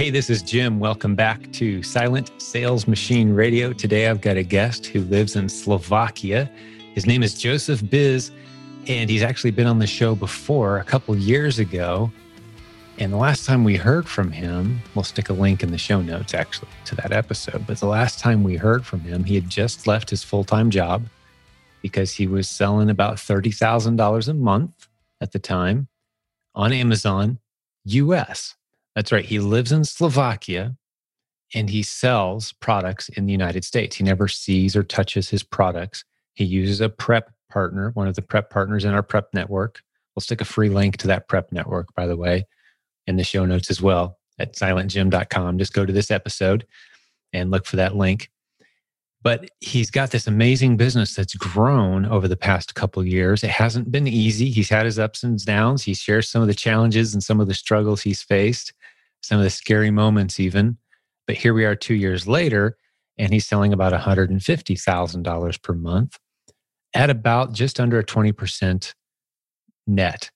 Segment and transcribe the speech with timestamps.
[0.00, 0.80] Hey, this is Jim.
[0.80, 3.74] Welcome back to Silent Sales Machine Radio.
[3.74, 6.50] Today I've got a guest who lives in Slovakia.
[6.94, 8.30] His name is Joseph Biz,
[8.86, 12.10] and he's actually been on the show before a couple years ago.
[12.96, 16.00] And the last time we heard from him, we'll stick a link in the show
[16.00, 17.66] notes actually to that episode.
[17.66, 20.70] But the last time we heard from him, he had just left his full time
[20.70, 21.04] job
[21.82, 24.88] because he was selling about $30,000 a month
[25.20, 25.88] at the time
[26.54, 27.38] on Amazon
[27.84, 28.56] US.
[28.94, 29.24] That's right.
[29.24, 30.76] He lives in Slovakia
[31.54, 33.96] and he sells products in the United States.
[33.96, 36.04] He never sees or touches his products.
[36.34, 39.82] He uses a prep partner, one of the prep partners in our prep network.
[40.14, 42.46] We'll stick a free link to that prep network, by the way,
[43.06, 45.58] in the show notes as well at silentjim.com.
[45.58, 46.66] Just go to this episode
[47.32, 48.30] and look for that link.
[49.22, 53.44] But he's got this amazing business that's grown over the past couple years.
[53.44, 54.50] It hasn't been easy.
[54.50, 55.82] He's had his ups and downs.
[55.82, 58.72] He shares some of the challenges and some of the struggles he's faced
[59.22, 60.78] some of the scary moments, even.
[61.26, 62.76] But here we are two years later,
[63.18, 66.18] and he's selling about $150,000 per month
[66.94, 68.94] at about just under a 20%
[69.86, 70.30] net,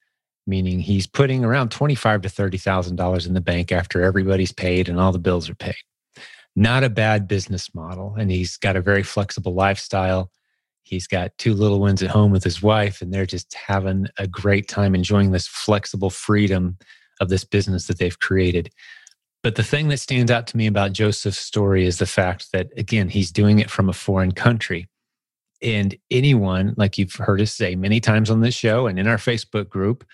[0.46, 5.12] meaning he's putting around 25 to $30,000 in the bank after everybody's paid and all
[5.12, 5.74] the bills are paid.
[6.56, 8.14] Not a bad business model.
[8.16, 10.30] And he's got a very flexible lifestyle.
[10.84, 14.26] He's got two little ones at home with his wife, and they're just having a
[14.26, 16.76] great time enjoying this flexible freedom
[17.20, 18.70] of this business that they've created.
[19.42, 22.70] But the thing that stands out to me about Joseph's story is the fact that,
[22.78, 24.88] again, he's doing it from a foreign country.
[25.60, 29.18] And anyone, like you've heard us say many times on this show and in our
[29.18, 30.04] Facebook group,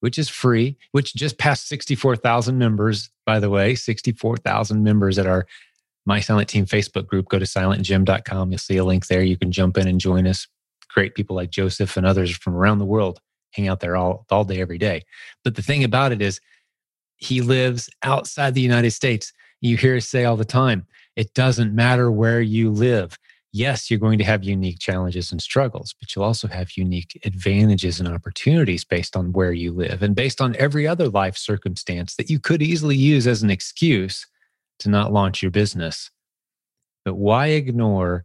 [0.00, 5.46] which is free, which just passed 64,000 members, by the way, 64,000 members at our
[6.04, 7.28] My Silent Team Facebook group.
[7.28, 8.50] Go to silentjim.com.
[8.50, 9.22] You'll see a link there.
[9.22, 10.48] You can jump in and join us.
[10.92, 13.20] Great people like Joseph and others from around the world
[13.52, 15.02] hang out there all, all day, every day.
[15.44, 16.40] But the thing about it is,
[17.16, 19.32] he lives outside the United States.
[19.60, 23.16] You hear us say all the time, it doesn't matter where you live.
[23.52, 28.00] Yes, you're going to have unique challenges and struggles, but you'll also have unique advantages
[28.00, 32.30] and opportunities based on where you live and based on every other life circumstance that
[32.30, 34.26] you could easily use as an excuse
[34.78, 36.10] to not launch your business.
[37.04, 38.24] But why ignore?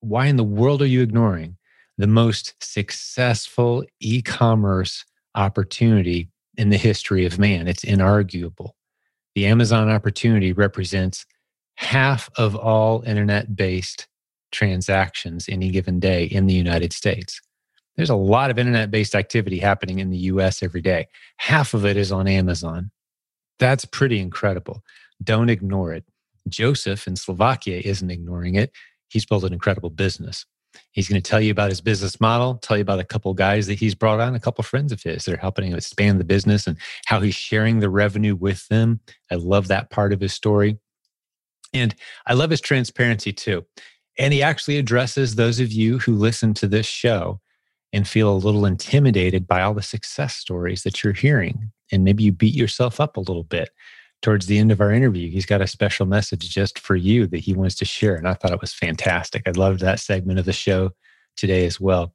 [0.00, 1.58] Why in the world are you ignoring
[2.00, 7.68] the most successful e commerce opportunity in the history of man.
[7.68, 8.70] It's inarguable.
[9.34, 11.24] The Amazon opportunity represents
[11.76, 14.08] half of all internet based
[14.50, 17.40] transactions any given day in the United States.
[17.96, 21.06] There's a lot of internet based activity happening in the US every day.
[21.36, 22.90] Half of it is on Amazon.
[23.58, 24.82] That's pretty incredible.
[25.22, 26.04] Don't ignore it.
[26.48, 28.72] Joseph in Slovakia isn't ignoring it.
[29.08, 30.46] He's built an incredible business.
[30.92, 33.66] He's going to tell you about his business model, tell you about a couple guys
[33.66, 36.24] that he's brought on, a couple friends of his that are helping him expand the
[36.24, 36.76] business and
[37.06, 39.00] how he's sharing the revenue with them.
[39.30, 40.78] I love that part of his story.
[41.72, 41.94] And
[42.26, 43.64] I love his transparency too.
[44.18, 47.40] And he actually addresses those of you who listen to this show
[47.92, 51.72] and feel a little intimidated by all the success stories that you're hearing.
[51.92, 53.70] And maybe you beat yourself up a little bit
[54.22, 57.38] towards the end of our interview, he's got a special message just for you that
[57.38, 58.14] he wants to share.
[58.14, 59.42] And I thought it was fantastic.
[59.46, 60.90] I loved that segment of the show
[61.36, 62.14] today as well.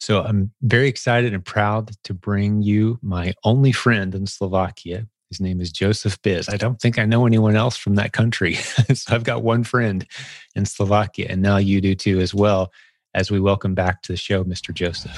[0.00, 5.06] So I'm very excited and proud to bring you my only friend in Slovakia.
[5.30, 6.48] His name is Joseph Biz.
[6.48, 8.54] I don't think I know anyone else from that country.
[8.94, 10.06] so I've got one friend
[10.54, 12.72] in Slovakia, and now you do too as well,
[13.12, 14.72] as we welcome back to the show, Mr.
[14.72, 15.12] Joseph.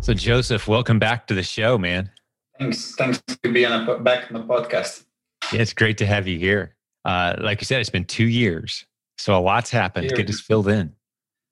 [0.00, 2.10] So, Joseph, welcome back to the show, man.
[2.62, 2.94] Thanks.
[2.94, 5.04] Thanks for being a, back on the podcast.
[5.52, 6.76] Yeah, it's great to have you here.
[7.04, 8.86] Uh, like you said, it's been two years,
[9.18, 10.10] so a lot's happened.
[10.14, 10.92] Get us filled in.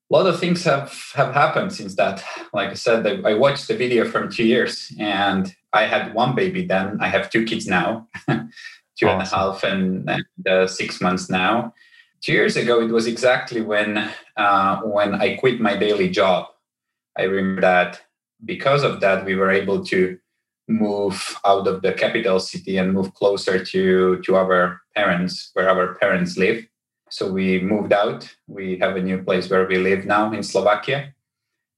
[0.09, 2.23] A lot of things have have happened since that.
[2.53, 6.65] Like I said, I watched the video from two years, and I had one baby
[6.65, 6.97] then.
[7.01, 9.09] I have two kids now, two awesome.
[9.09, 11.73] and a half and, and uh, six months now.
[12.21, 16.47] Two years ago, it was exactly when uh, when I quit my daily job.
[17.17, 17.99] I remember that
[18.45, 20.17] because of that, we were able to
[20.71, 25.95] move out of the capital city and move closer to to our parents where our
[25.95, 26.65] parents live.
[27.09, 28.29] So we moved out.
[28.47, 31.13] We have a new place where we live now in slovakia.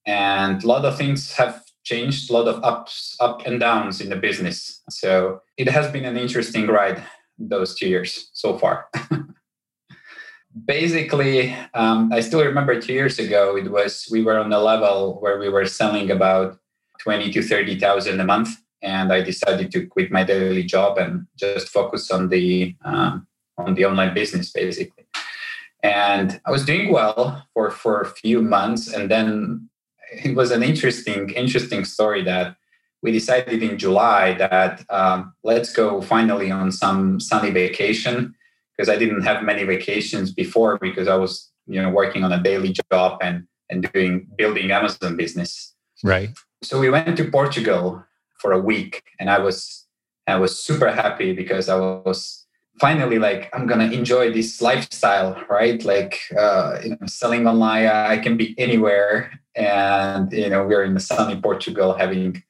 [0.06, 4.10] And a lot of things have changed a lot of ups up and downs in
[4.10, 4.82] the business.
[4.90, 7.04] So it has been an interesting ride
[7.38, 8.88] those two years so far.
[10.54, 15.18] Basically um, i still remember two years ago it was we were on a level
[15.20, 16.60] where we were selling about
[17.00, 21.70] 20 to 30,000 a month and I decided to quit my daily job and just
[21.70, 23.26] focus on the um,
[23.58, 25.06] on the online business basically.
[25.82, 29.70] And I was doing well for for a few months, and then
[30.12, 32.58] it was an interesting interesting story that
[33.02, 38.34] we decided in July that um, let's go finally on some sunny vacation
[38.76, 42.44] because I didn't have many vacations before because I was you know working on a
[42.44, 45.74] daily job and and doing building Amazon business.
[46.04, 46.32] Right.
[46.62, 48.04] So we went to Portugal
[48.44, 49.88] for a week, and I was
[50.28, 52.46] I was super happy because I was
[52.80, 55.80] finally like I'm gonna enjoy this lifestyle, right?
[55.84, 59.14] Like uh, you know, selling online, I can be anywhere,
[59.56, 62.44] and you know we're in the sunny Portugal having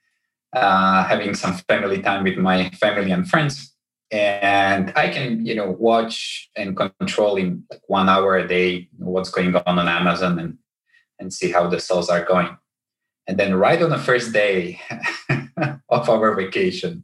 [0.53, 3.73] uh, having some family time with my family and friends
[4.13, 9.31] and I can, you know, watch and control in like one hour a day what's
[9.31, 10.57] going on on Amazon and
[11.19, 12.55] and see how the sales are going.
[13.25, 14.79] And then right on the first day
[16.01, 17.03] of our vacation,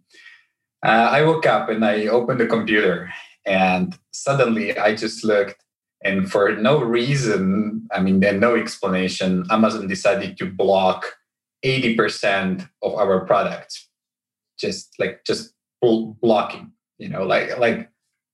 [0.86, 3.12] uh, I woke up and I opened the computer,
[3.46, 5.64] and suddenly I just looked,
[6.04, 11.06] and for no reason, I mean, and no explanation, Amazon decided to block
[11.66, 13.90] 80% of our products,
[14.58, 17.90] just like just blocking you know like like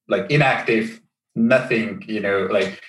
[0.10, 1.00] like inactive
[1.36, 2.82] nothing you know like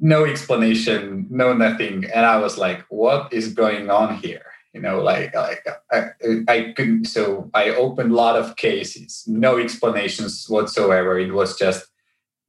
[0.00, 2.04] no explanation no nothing.
[2.12, 4.44] And i was like what is going on here
[4.76, 6.10] you know like like i,
[6.48, 9.24] I couldn't so i opened a lot of cases.
[9.26, 11.18] No explanations whatsoever.
[11.18, 11.86] It was just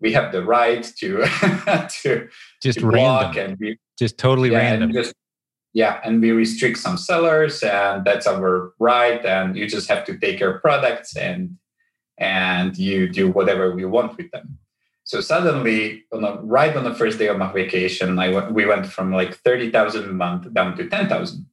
[0.02, 1.10] we have the right to
[2.02, 2.28] to
[2.62, 3.46] just to random.
[3.46, 4.92] and we, just totally yeah, random.
[4.92, 5.14] just
[5.74, 10.18] yeah and we restrict some sellers and that's our right and you just have to
[10.18, 11.58] take your products and
[12.18, 14.58] and you do whatever you want with them.
[15.04, 18.66] So suddenly, on a, right on the first day of my vacation, I went, we
[18.66, 21.46] went from like thirty thousand a month down to ten thousand,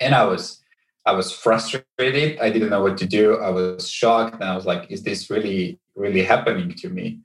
[0.00, 0.60] and I was
[1.06, 2.38] I was frustrated.
[2.40, 3.36] I didn't know what to do.
[3.36, 7.20] I was shocked, and I was like, "Is this really really happening to me?"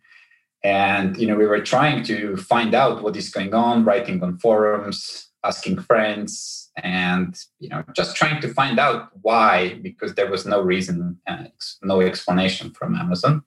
[0.63, 4.37] And you know, we were trying to find out what is going on, writing on
[4.39, 10.45] forums, asking friends, and you know just trying to find out why because there was
[10.45, 11.45] no reason uh,
[11.81, 13.43] no explanation from amazon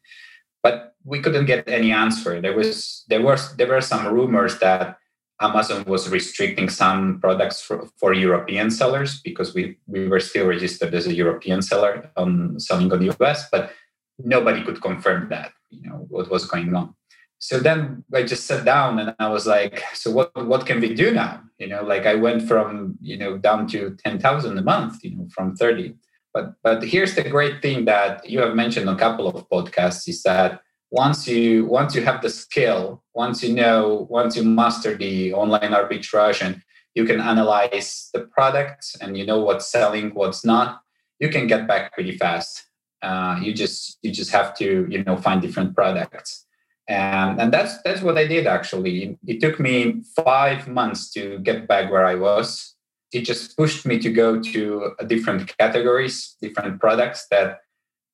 [0.63, 4.99] but we couldn't get any answer there was there was there were some rumors that
[5.43, 10.95] amazon was restricting some products for, for european sellers because we we were still registered
[10.95, 13.73] as a european seller on selling on the us but
[14.19, 16.95] nobody could confirm that you know what was going on
[17.43, 20.95] so then I just sat down and I was like, so what what can we
[20.95, 21.43] do now?
[21.59, 25.17] You know, like I went from you know down to ten thousand a month, you
[25.17, 25.97] know, from thirty.
[26.33, 30.09] But but here's the great thing that you have mentioned on a couple of podcasts
[30.09, 30.61] is that
[30.93, 35.73] once you once you have the skill, once you know, once you master the online
[35.73, 36.63] arbitrage and
[36.95, 40.83] you can analyze the products and you know what's selling, what's not,
[41.19, 42.67] you can get back pretty fast.
[43.01, 46.47] Uh, you just you just have to you know find different products
[46.89, 49.17] and and that's that's what I did actually.
[49.27, 52.75] It took me five months to get back where I was.
[53.13, 57.61] It just pushed me to go to different categories, different products that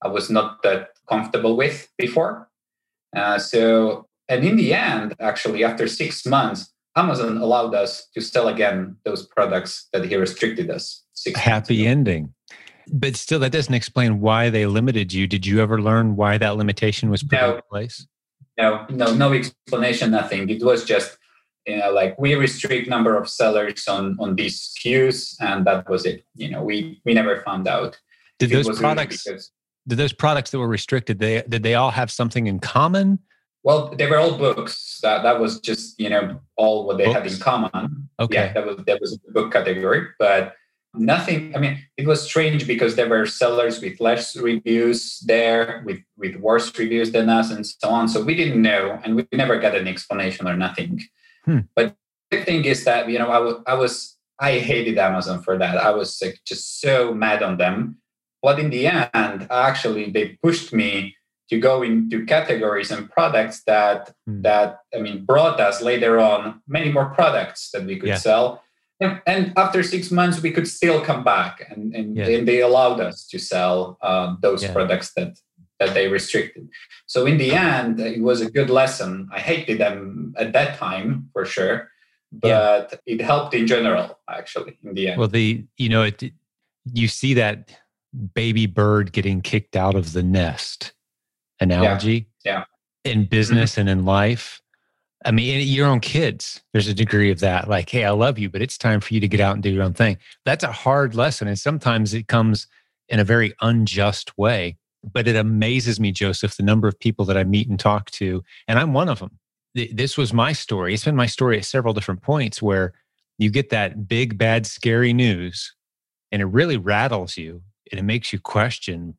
[0.03, 2.49] I was not that comfortable with before.
[3.17, 8.49] Uh, so, and in the end, actually, after six months, Amazon allowed us to sell
[8.49, 11.05] again those products that he restricted us.
[11.35, 12.35] Happy ending.
[12.91, 15.27] But still, that doesn't explain why they limited you.
[15.27, 18.07] Did you ever learn why that limitation was put no, in place?
[18.59, 21.17] no no no explanation nothing it was just
[21.67, 26.05] you know like we restrict number of sellers on on these SKUs and that was
[26.05, 27.99] it you know we we never found out
[28.39, 29.39] did those products really
[29.89, 33.19] did those products that were restricted they did they all have something in common?
[33.65, 35.01] Well they were all books.
[35.03, 37.19] That that was just you know all what they books?
[37.19, 38.09] had in common.
[38.21, 38.35] Okay.
[38.35, 40.55] Yeah that was that was a book category but
[40.95, 45.99] nothing i mean it was strange because there were sellers with less reviews there with
[46.17, 48.09] with worse reviews than us and so on.
[48.09, 51.03] So we didn't know and we never got an explanation or nothing.
[51.45, 51.61] Hmm.
[51.75, 51.95] but
[52.31, 55.77] the thing is that you know I, w- I was i hated amazon for that.
[55.79, 57.99] I was like just so mad on them
[58.43, 61.17] but in the end actually they pushed me
[61.51, 64.43] to go into categories and products that hmm.
[64.43, 68.17] that i mean brought us later on many more products that we could yeah.
[68.17, 68.63] sell
[69.01, 72.27] and after six months we could still come back and, and, yeah.
[72.27, 74.73] and they allowed us to sell uh, those yeah.
[74.73, 75.39] products that
[75.79, 76.69] that they restricted
[77.07, 81.29] so in the end it was a good lesson i hated them at that time
[81.33, 81.89] for sure
[82.33, 86.33] but it helped in general actually in the end well the you know it
[86.93, 87.71] you see that
[88.35, 90.93] baby bird getting kicked out of the nest
[91.61, 92.65] analogy yeah,
[93.05, 93.81] in business mm-hmm.
[93.83, 94.61] and in life
[95.25, 97.69] I mean, your own kids, there's a degree of that.
[97.69, 99.71] Like, hey, I love you, but it's time for you to get out and do
[99.71, 100.17] your own thing.
[100.45, 101.49] That's a hard lesson.
[101.49, 102.69] And sometimes it comes
[103.09, 104.77] in a very unjust way.
[105.05, 108.43] But it amazes me, Joseph, the number of people that I meet and talk to.
[108.67, 109.39] And I'm one of them.
[109.75, 110.95] This was my story.
[110.95, 112.93] It's been my story at several different points where
[113.39, 115.75] you get that big, bad, scary news
[116.33, 117.63] and it really rattles you.
[117.91, 119.17] And it makes you question,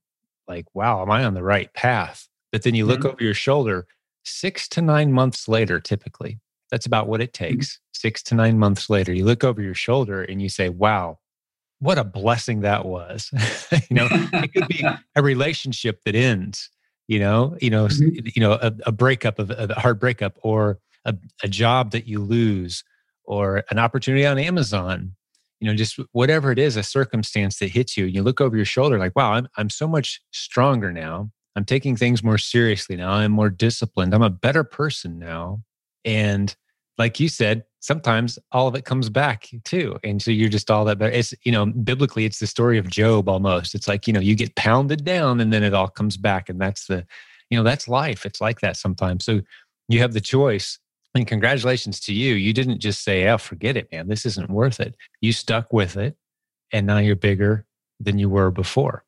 [0.47, 2.27] like, wow, am I on the right path?
[2.51, 3.09] But then you look mm-hmm.
[3.09, 3.87] over your shoulder
[4.23, 6.39] six to nine months later, typically,
[6.71, 7.55] that's about what it mm-hmm.
[7.55, 7.67] takes.
[7.67, 7.83] Mm-hmm.
[7.93, 11.19] Six to nine months later, you look over your shoulder and you say, wow,
[11.79, 13.29] what a blessing that was.
[13.89, 14.85] you know, it could be
[15.15, 16.69] a relationship that ends,
[17.07, 18.27] you know, you know, mm-hmm.
[18.35, 22.19] you know, a, a breakup of a hard breakup or a, a job that you
[22.19, 22.83] lose
[23.23, 25.15] or an opportunity on Amazon,
[25.59, 28.65] you know, just whatever it is, a circumstance that hits you, you look over your
[28.65, 31.31] shoulder like, wow, I'm, I'm so much stronger now.
[31.55, 33.11] I'm taking things more seriously now.
[33.11, 34.13] I'm more disciplined.
[34.13, 35.61] I'm a better person now.
[36.05, 36.55] And
[36.97, 39.97] like you said, sometimes all of it comes back too.
[40.03, 41.11] And so you're just all that better.
[41.11, 43.73] It's, you know, biblically, it's the story of Job almost.
[43.73, 46.49] It's like, you know, you get pounded down and then it all comes back.
[46.49, 47.05] And that's the,
[47.49, 48.25] you know, that's life.
[48.25, 49.25] It's like that sometimes.
[49.25, 49.41] So
[49.87, 50.77] you have the choice.
[51.15, 52.35] And congratulations to you.
[52.35, 54.07] You didn't just say, oh, forget it, man.
[54.07, 54.95] This isn't worth it.
[55.21, 56.15] You stuck with it.
[56.71, 57.65] And now you're bigger
[57.99, 59.03] than you were before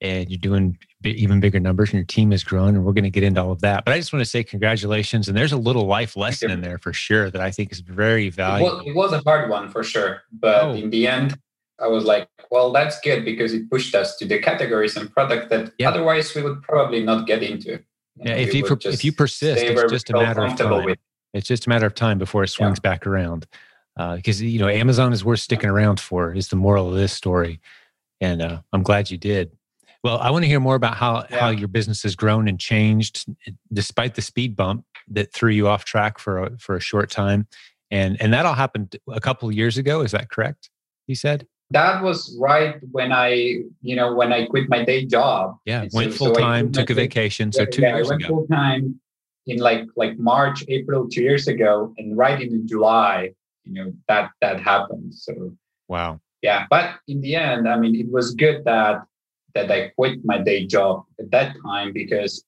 [0.00, 3.10] and you're doing even bigger numbers and your team is growing and we're going to
[3.10, 5.56] get into all of that but i just want to say congratulations and there's a
[5.56, 8.86] little life lesson in there for sure that i think is very valuable it was,
[8.86, 10.72] it was a hard one for sure but oh.
[10.72, 11.38] in the end
[11.80, 15.50] i was like well that's good because it pushed us to the categories and product
[15.50, 15.88] that yeah.
[15.88, 17.78] otherwise we would probably not get into
[18.16, 20.98] yeah if you if you persist it's just a matter of time with.
[21.34, 22.90] It's just a matter of time before it swings yeah.
[22.90, 23.46] back around
[24.16, 27.12] because uh, you know amazon is worth sticking around for is the moral of this
[27.12, 27.60] story
[28.20, 29.50] and uh, i'm glad you did
[30.02, 31.40] well, I want to hear more about how, yeah.
[31.40, 33.26] how your business has grown and changed
[33.72, 37.46] despite the speed bump that threw you off track for a, for a short time.
[37.90, 40.00] And, and that all happened a couple of years ago.
[40.00, 40.70] Is that correct?
[41.06, 41.46] You said?
[41.72, 45.56] That was right when I, you know, when I quit my day job.
[45.66, 47.52] Yeah, and went so, full time, took a vacation.
[47.52, 49.00] So two yeah, years I went full time
[49.46, 53.32] in like like March, April, two years ago, and right in July,
[53.64, 55.14] you know, that that happened.
[55.14, 55.52] So
[55.88, 56.66] wow, yeah.
[56.70, 59.02] But in the end, I mean, it was good that
[59.54, 62.44] that I quit my day job at that time because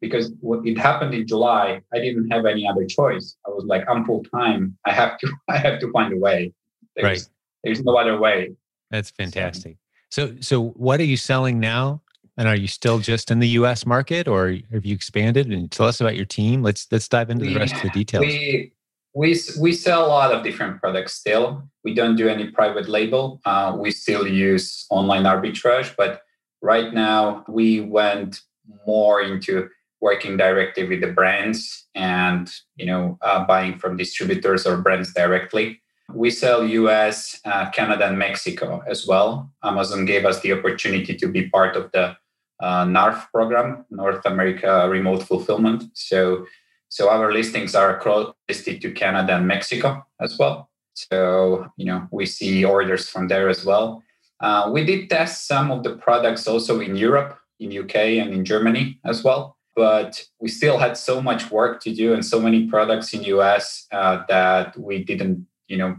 [0.00, 1.80] because it happened in July.
[1.92, 3.36] I didn't have any other choice.
[3.46, 4.76] I was like, I'm full time.
[4.86, 6.52] I have to I have to find a way.
[6.96, 7.28] There's, right.
[7.64, 8.52] There's no other way.
[8.90, 9.76] That's fantastic.
[10.10, 12.02] So so what are you selling now?
[12.40, 13.84] And are you still just in the U.S.
[13.84, 15.48] market, or have you expanded?
[15.48, 16.62] And tell us about your team.
[16.62, 18.24] Let's let's dive into we, the rest of the details.
[18.24, 18.72] We,
[19.14, 21.62] we we sell a lot of different products still.
[21.84, 23.42] We don't do any private label.
[23.44, 26.22] Uh, we still use online arbitrage, but
[26.62, 28.40] Right now, we went
[28.86, 29.68] more into
[30.00, 35.80] working directly with the brands and you know uh, buying from distributors or brands directly.
[36.12, 39.50] We sell US, uh, Canada, and Mexico as well.
[39.62, 42.16] Amazon gave us the opportunity to be part of the
[42.60, 45.84] uh, NARF program, North America Remote Fulfillment.
[45.94, 46.46] So,
[46.88, 50.70] so our listings are cross listed to Canada and Mexico as well.
[50.94, 54.02] So, you know, we see orders from there as well.
[54.40, 58.44] Uh, we did test some of the products also in Europe, in UK, and in
[58.44, 59.56] Germany as well.
[59.76, 63.86] But we still had so much work to do and so many products in US
[63.92, 65.96] uh, that we didn't, you know,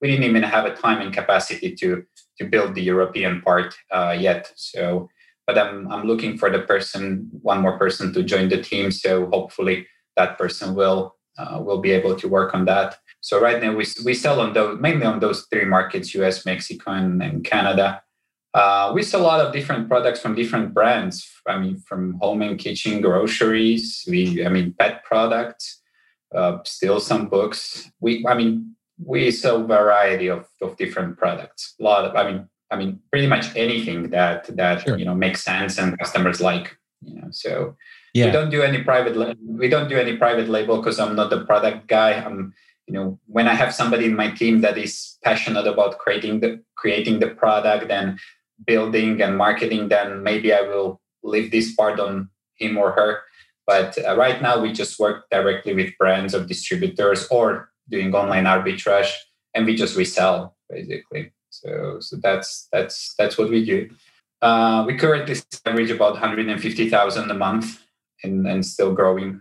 [0.00, 2.04] we didn't even have a time and capacity to
[2.38, 4.50] to build the European part uh, yet.
[4.56, 5.08] So,
[5.46, 8.90] but I'm I'm looking for the person, one more person to join the team.
[8.90, 12.98] So hopefully that person will uh, will be able to work on that.
[13.20, 16.92] So right now we, we sell on those mainly on those three markets: U.S., Mexico,
[16.92, 18.02] and, and Canada.
[18.54, 21.26] Uh, we sell a lot of different products from different brands.
[21.48, 24.04] I mean, from home and kitchen, groceries.
[24.06, 25.80] We, I mean, pet products.
[26.34, 27.90] Uh, still some books.
[28.00, 31.74] We, I mean, we sell variety of, of different products.
[31.80, 34.98] A lot of, I mean, I mean, pretty much anything that that sure.
[34.98, 36.76] you know makes sense and customers like.
[37.04, 37.76] You know, so
[38.14, 38.26] yeah.
[38.26, 39.14] we don't do any private.
[39.44, 42.12] We don't do any private label because I'm not the product guy.
[42.12, 42.54] I'm
[42.86, 46.60] you know when i have somebody in my team that is passionate about creating the
[46.76, 48.18] creating the product and
[48.66, 53.20] building and marketing then maybe i will leave this part on him or her
[53.66, 58.44] but uh, right now we just work directly with brands or distributors or doing online
[58.44, 59.12] arbitrage
[59.54, 61.32] and we just resell basically
[61.62, 63.88] so so that's that's that's what we do
[64.42, 67.80] uh, we currently average about 150000 a month
[68.24, 69.40] and, and still growing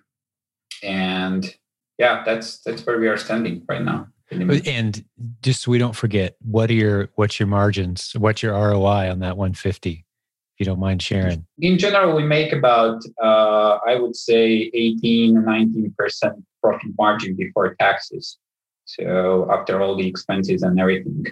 [0.84, 1.56] and
[2.01, 4.08] yeah, that's that's where we are standing right now.
[4.32, 5.06] And
[5.42, 8.13] just so we don't forget, what are your what's your margins?
[8.18, 9.92] What's your ROI on that 150?
[9.92, 11.46] If you don't mind sharing.
[11.60, 17.75] In general, we make about uh, I would say 18, 19 percent profit margin before
[17.75, 18.38] taxes.
[18.86, 21.25] So after all the expenses and everything.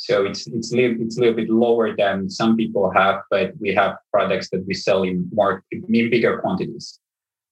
[0.00, 3.74] So it's it's little, it's a little bit lower than some people have, but we
[3.74, 6.98] have products that we sell in more in bigger quantities.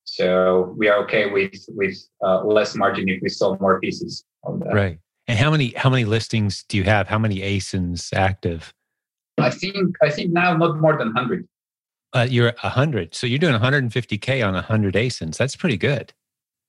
[0.04, 4.60] So we are okay with with uh, less margin if we sell more pieces of
[4.60, 4.72] that.
[4.72, 4.98] Right.
[5.26, 7.06] And how many how many listings do you have?
[7.06, 8.72] How many ASINs active?
[9.36, 11.46] I think I think now not more than hundred.
[12.14, 15.36] Uh, you're a hundred, so you're doing 150k on 100 ASINs.
[15.36, 16.14] That's pretty good.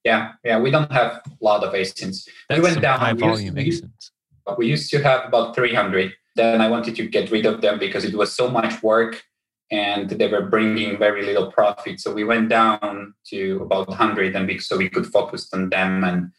[0.04, 0.60] Yeah, yeah.
[0.60, 2.28] We don't have a lot of ASINs.
[2.50, 3.00] That's we went down.
[3.00, 4.10] high we volume used, ASINs.
[4.56, 6.12] We used to have about 300.
[6.36, 9.22] Then I wanted to get rid of them because it was so much work
[9.70, 12.00] and they were bringing very little profit.
[12.00, 16.02] So we went down to about 100, and we, so we could focus on them
[16.04, 16.30] and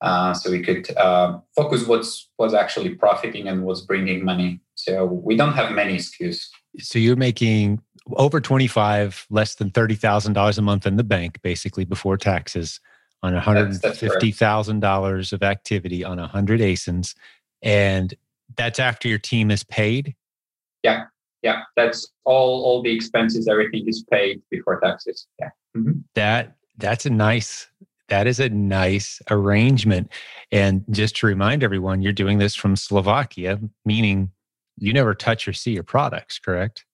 [0.00, 4.60] uh, so we could uh, focus what's was actually profiting and what's bringing money.
[4.76, 6.40] So we don't have many SKUs.
[6.78, 12.16] So you're making over 25, less than $30,000 a month in the bank, basically before
[12.16, 12.80] taxes
[13.24, 14.22] on That's- that's correct.
[14.22, 17.14] $150,000 of activity on 100 ASINs.
[17.62, 18.14] And
[18.56, 20.14] that's after your team is paid.
[20.82, 21.04] Yeah,
[21.42, 22.64] yeah, that's all.
[22.64, 25.26] All the expenses, everything is paid before taxes.
[25.38, 25.50] Yeah.
[25.76, 26.04] Mhm.
[26.14, 27.68] That that's a nice
[28.08, 30.10] that is a nice arrangement.
[30.50, 34.30] And just to remind everyone, you're doing this from Slovakia, meaning
[34.78, 36.84] you never touch or see your products, correct?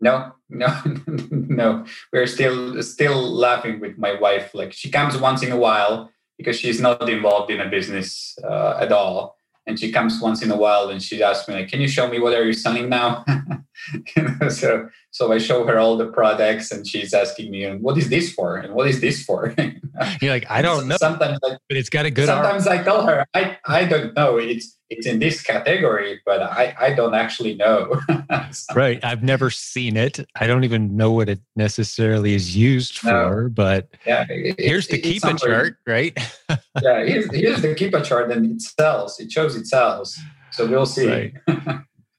[0.00, 0.68] No, no,
[1.30, 1.84] no.
[2.12, 4.54] We're still still laughing with my wife.
[4.54, 8.78] Like she comes once in a while because she's not involved in a business uh,
[8.80, 11.80] at all, and she comes once in a while and she asks me like, "Can
[11.80, 13.24] you show me what are you selling now?"
[14.16, 17.82] you know, so so I show her all the products, and she's asking me, "And
[17.82, 18.56] what is this for?
[18.56, 19.54] And what is this for?"
[20.20, 23.06] You're like, I don't know, Sometimes like but it's got a good sometimes I tell
[23.06, 24.36] her, I, I don't know.
[24.38, 28.00] It's it's in this category, but I, I don't actually know.
[28.52, 28.98] So, Right.
[29.04, 30.18] I've never seen it.
[30.34, 33.10] I don't even know what it necessarily is used No.
[33.28, 36.18] for, but yeah, it- here's the it's Keepa chart, right?
[36.82, 39.20] Yeah, here's, here's the Keepa chart, and it sells.
[39.20, 40.18] It shows it sells.
[40.50, 41.06] So we'll see.
[41.08, 41.32] Right.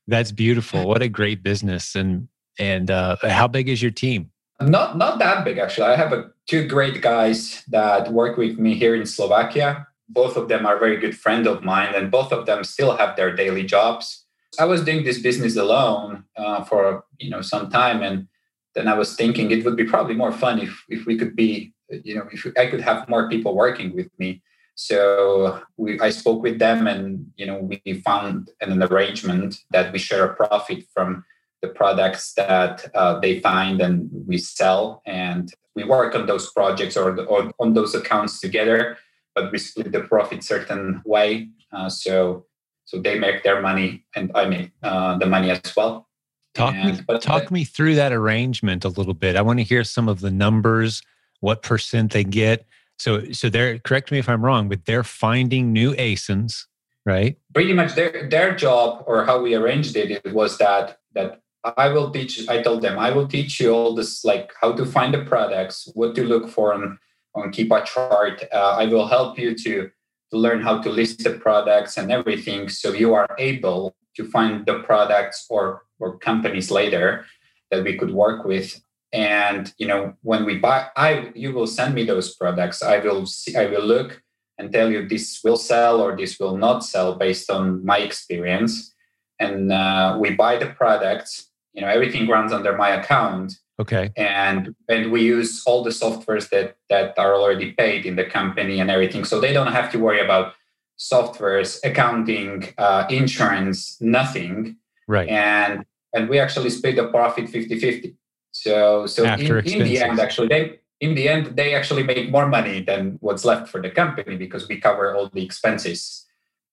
[0.08, 0.88] That's beautiful.
[0.88, 1.96] What a great business.
[1.96, 2.30] And
[2.60, 4.32] and uh how big is your team?
[4.62, 5.88] Not not that big actually.
[5.88, 9.88] I have a, two great guys that work with me here in Slovakia.
[10.10, 13.16] Both of them are very good friend of mine, and both of them still have
[13.16, 14.26] their daily jobs.
[14.60, 18.28] I was doing this business alone uh, for you know some time, and
[18.76, 21.74] then I was thinking it would be probably more fun if if we could be
[21.90, 24.42] you know if I could have more people working with me.
[24.76, 30.00] So we I spoke with them, and you know we found an arrangement that we
[30.00, 31.24] share a profit from
[31.62, 36.98] the products that uh, they find and we sell and we work on those projects
[36.98, 38.98] or, or on those accounts together
[39.36, 42.46] but we split the profit certain way uh, so
[42.86, 46.08] so they make their money and i make uh, the money as well
[46.54, 49.36] Talk me but- talk me through that arrangement a little bit.
[49.36, 51.02] I want to hear some of the numbers,
[51.40, 52.66] what percent they get.
[52.98, 56.66] So so they're correct me if I'm wrong, but they're finding new ASINs,
[57.06, 57.38] right?
[57.54, 61.90] pretty much their their job or how we arranged it, it was that that I
[61.90, 65.14] will teach I told them I will teach you all this like how to find
[65.14, 66.98] the products, what to look for on
[67.36, 68.44] on Keepa chart.
[68.52, 69.90] Uh, I will help you to
[70.32, 74.66] to learn how to list the products and everything so you are able to find
[74.66, 77.26] the products or or companies later
[77.70, 78.82] that we could work with.
[79.14, 82.82] And you know when we buy i you will send me those products.
[82.82, 84.24] I will see i will look
[84.58, 88.96] and tell you this will sell or this will not sell based on my experience.
[89.40, 94.12] And uh, we buy the products you know everything runs under my account Okay.
[94.16, 98.80] and and we use all the softwares that that are already paid in the company
[98.80, 100.54] and everything so they don't have to worry about
[101.00, 105.28] softwares accounting uh, insurance nothing Right.
[105.30, 108.16] and and we actually split the profit 50-50
[108.52, 112.30] so so in, After in the end actually they in the end they actually make
[112.30, 116.28] more money than what's left for the company because we cover all the expenses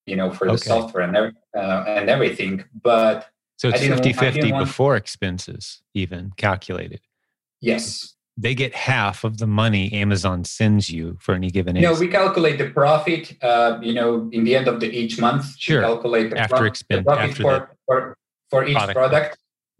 [0.06, 0.68] you know for the Okay.
[0.72, 5.82] software and, uh, and everything but So it's I 50 50 didn't want- before expenses,
[5.94, 7.00] even calculated.
[7.60, 12.06] yes They get half of the money Amazon sends you for any given no we
[12.20, 15.82] calculate the profit uh, you know in the end of the each month we Sure.
[15.82, 17.98] calculate the, After pro- expen- the profit after for, for
[18.50, 19.30] for each product product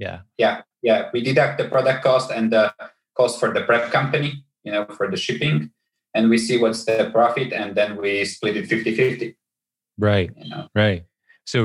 [0.07, 0.19] yeah.
[0.43, 0.57] yeah
[0.89, 2.65] yeah we deduct the product cost and the
[3.19, 4.31] cost for the prep company
[4.65, 5.57] you know for the shipping
[6.15, 9.37] and we see what's the profit and then we split it 50-50
[10.09, 10.31] Right.
[10.43, 11.03] you know Right.
[11.53, 11.59] So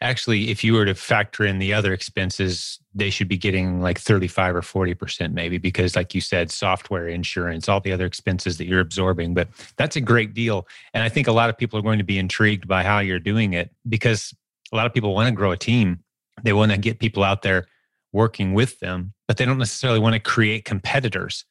[0.00, 3.98] actually, if you were to factor in the other expenses, they should be getting like
[3.98, 8.66] 35 or 40% maybe, because like you said, software, insurance, all the other expenses that
[8.66, 9.32] you're absorbing.
[9.34, 10.66] But that's a great deal.
[10.92, 13.18] And I think a lot of people are going to be intrigued by how you're
[13.18, 14.34] doing it because
[14.72, 16.00] a lot of people want to grow a team.
[16.42, 17.66] They want to get people out there
[18.12, 21.44] working with them, but they don't necessarily want to create competitors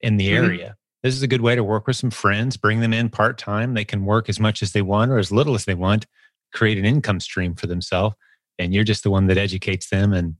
[0.00, 0.36] in the Mhm.
[0.44, 0.76] area.
[1.02, 3.74] This is a good way to work with some friends, bring them in part time.
[3.74, 6.06] They can work as much as they want or as little as they want,
[6.52, 8.16] create an income stream for themselves.
[8.58, 10.12] And you're just the one that educates them.
[10.12, 10.36] And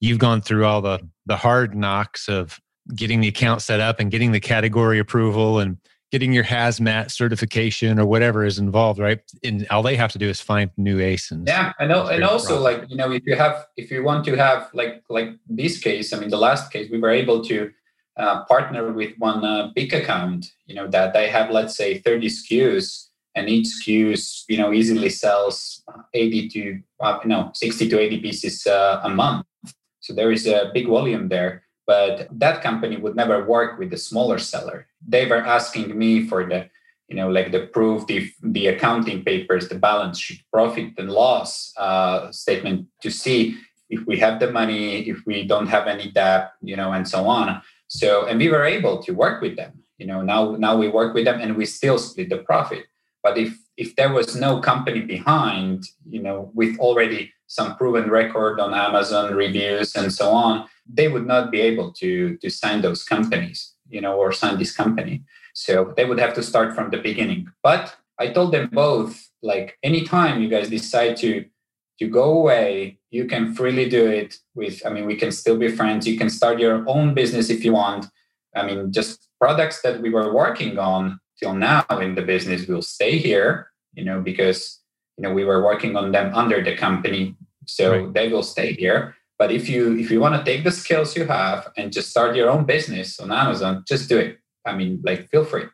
[0.00, 2.60] you've gone through all the, the hard knocks of
[2.94, 5.78] getting the account set up and getting the category approval and
[6.12, 9.20] getting your hazmat certification or whatever is involved, right?
[9.42, 11.48] And all they have to do is find new ASINs.
[11.48, 14.36] Yeah, I know, and also like you know, if you have, if you want to
[14.36, 17.72] have like like this case, I mean, the last case, we were able to
[18.16, 22.28] uh, partner with one uh, big account, you know, that they have let's say 30
[22.28, 28.20] SKUs, and each SKUs, you know, easily sells 80 to uh, no 60 to 80
[28.20, 29.46] pieces uh, a month.
[30.00, 33.96] So there is a big volume there but that company would never work with the
[33.96, 34.88] smaller seller.
[35.06, 36.68] They were asking me for the
[37.08, 41.72] you know like the proof the, the accounting papers the balance sheet profit and loss
[41.76, 43.56] uh, statement to see
[43.88, 47.26] if we have the money if we don't have any debt you know and so
[47.26, 47.62] on.
[47.86, 51.14] So and we were able to work with them you know now now we work
[51.14, 52.86] with them and we still split the profit
[53.26, 55.78] but if if there was no company behind
[56.14, 57.22] you know with already
[57.56, 60.54] some proven record on amazon reviews and so on
[60.98, 62.10] they would not be able to
[62.42, 63.58] to sign those companies
[63.88, 65.22] you know or sign this company.
[65.54, 67.48] So they would have to start from the beginning.
[67.62, 69.12] But i told them both
[69.42, 71.44] like anytime you guys decide to
[71.98, 75.68] to go away you can freely do it with i mean we can still be
[75.68, 76.06] friends.
[76.06, 78.06] You can start your own business if you want.
[78.54, 82.82] I mean just products that we were working on till now in the business will
[82.82, 84.80] stay here you know because
[85.16, 87.34] you know we were working on them under the company
[87.66, 88.14] so right.
[88.14, 91.26] they will stay here but if you if you want to take the skills you
[91.26, 94.38] have and just start your own business on Amazon, just do it.
[94.64, 95.66] I mean, like feel free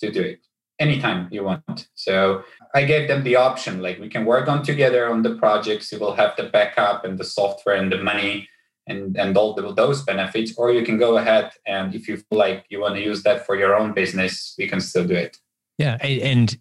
[0.00, 0.40] to do it
[0.78, 1.88] anytime you want.
[1.94, 2.42] So
[2.74, 5.90] I gave them the option, like we can work on together on the projects.
[5.90, 8.48] You will have the backup and the software and the money
[8.86, 12.38] and and all the, those benefits, or you can go ahead and if you feel
[12.38, 15.38] like you want to use that for your own business, we can still do it.
[15.78, 16.56] Yeah, and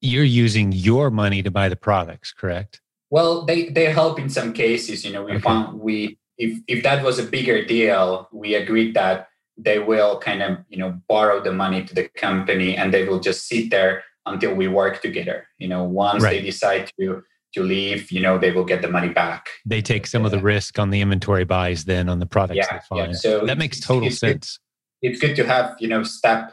[0.00, 2.80] you're using your money to buy the products, correct?
[3.10, 5.04] Well, they they help in some cases.
[5.04, 5.40] You know, we okay.
[5.40, 10.42] found we if if that was a bigger deal, we agreed that they will kind
[10.42, 14.04] of you know borrow the money to the company and they will just sit there
[14.26, 15.46] until we work together.
[15.58, 16.40] You know, once right.
[16.40, 17.22] they decide to
[17.56, 19.48] to leave, you know, they will get the money back.
[19.64, 22.78] They take some of the risk on the inventory buys then on the products yeah,
[22.78, 23.12] they find.
[23.12, 23.18] Yeah.
[23.18, 24.58] So that makes total it's sense.
[25.02, 26.52] Good, it's good to have, you know, step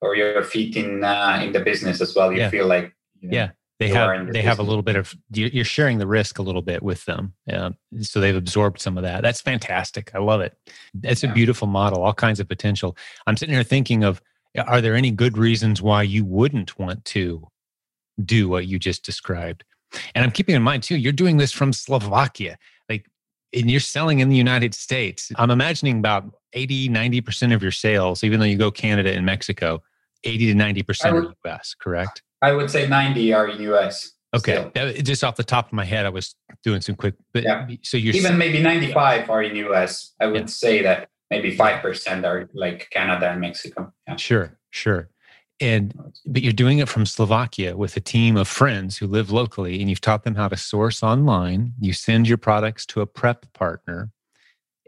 [0.00, 2.32] or your feet in uh, in the business as well.
[2.32, 2.50] You yeah.
[2.50, 5.98] feel like you know, yeah they have they have a little bit of you're sharing
[5.98, 7.70] the risk a little bit with them yeah.
[8.00, 10.54] so they've absorbed some of that that's fantastic i love it
[11.02, 11.30] it's yeah.
[11.30, 12.94] a beautiful model all kinds of potential
[13.26, 14.20] i'm sitting here thinking of
[14.66, 17.48] are there any good reasons why you wouldn't want to
[18.22, 19.64] do what you just described
[20.14, 23.06] and i'm keeping in mind too you're doing this from slovakia like
[23.52, 28.24] and you're selling in the united states i'm imagining about 80 90% of your sales
[28.24, 29.82] even though you go canada and mexico
[30.24, 34.12] 80 to 90% would, of us correct I would say 90 are US.
[34.34, 34.70] Okay.
[35.02, 37.66] Just off the top of my head, I was doing some quick, but yeah.
[37.82, 40.14] so you're even maybe 95 are in US.
[40.20, 40.46] I would yeah.
[40.46, 43.92] say that maybe 5% are like Canada and Mexico.
[44.06, 44.16] Yeah.
[44.16, 44.58] Sure.
[44.70, 45.08] Sure.
[45.60, 49.80] And, but you're doing it from Slovakia with a team of friends who live locally
[49.80, 51.74] and you've taught them how to source online.
[51.78, 54.10] You send your products to a prep partner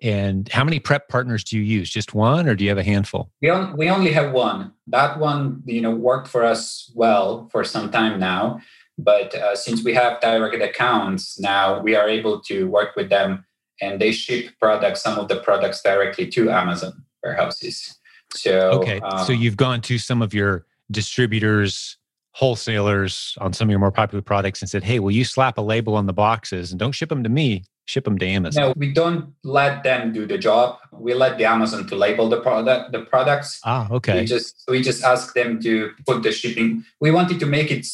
[0.03, 1.89] and how many prep partners do you use?
[1.89, 3.31] Just one, or do you have a handful?
[3.41, 4.73] We, on, we only have one.
[4.89, 8.61] That one, you know, worked for us well for some time now.
[8.99, 13.47] But uh, since we have direct accounts now, we are able to work with them,
[13.81, 17.97] and they ship products, some of the products directly to Amazon warehouses.
[18.35, 21.97] So okay, um, so you've gone to some of your distributors
[22.35, 25.61] wholesalers on some of your more popular products and said, "Hey, will you slap a
[25.61, 27.65] label on the boxes and don't ship them to me?
[27.85, 28.63] ship them to Amazon?
[28.63, 30.79] No, we don't let them do the job.
[30.93, 33.61] We let the Amazon to label the product, the products.
[33.65, 34.21] Ah, okay.
[34.21, 36.85] We just we just ask them to put the shipping.
[37.01, 37.87] We wanted to make it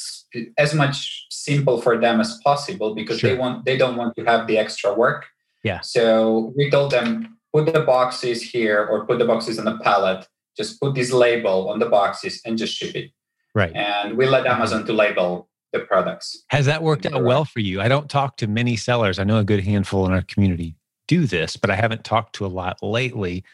[0.59, 3.31] as much simple for them as possible because sure.
[3.31, 5.27] they want they don't want to have the extra work.
[5.65, 5.81] Yeah.
[5.81, 10.27] So we told them put the boxes here or put the boxes on the pallet.
[10.57, 13.11] Just put this label on the boxes and just ship it.
[13.55, 13.75] Right.
[13.75, 16.45] And we let Amazon to label the products.
[16.51, 17.81] Has that worked out well for you?
[17.81, 19.19] I don't talk to many sellers.
[19.19, 20.75] I know a good handful in our community
[21.07, 23.45] do this, but I haven't talked to a lot lately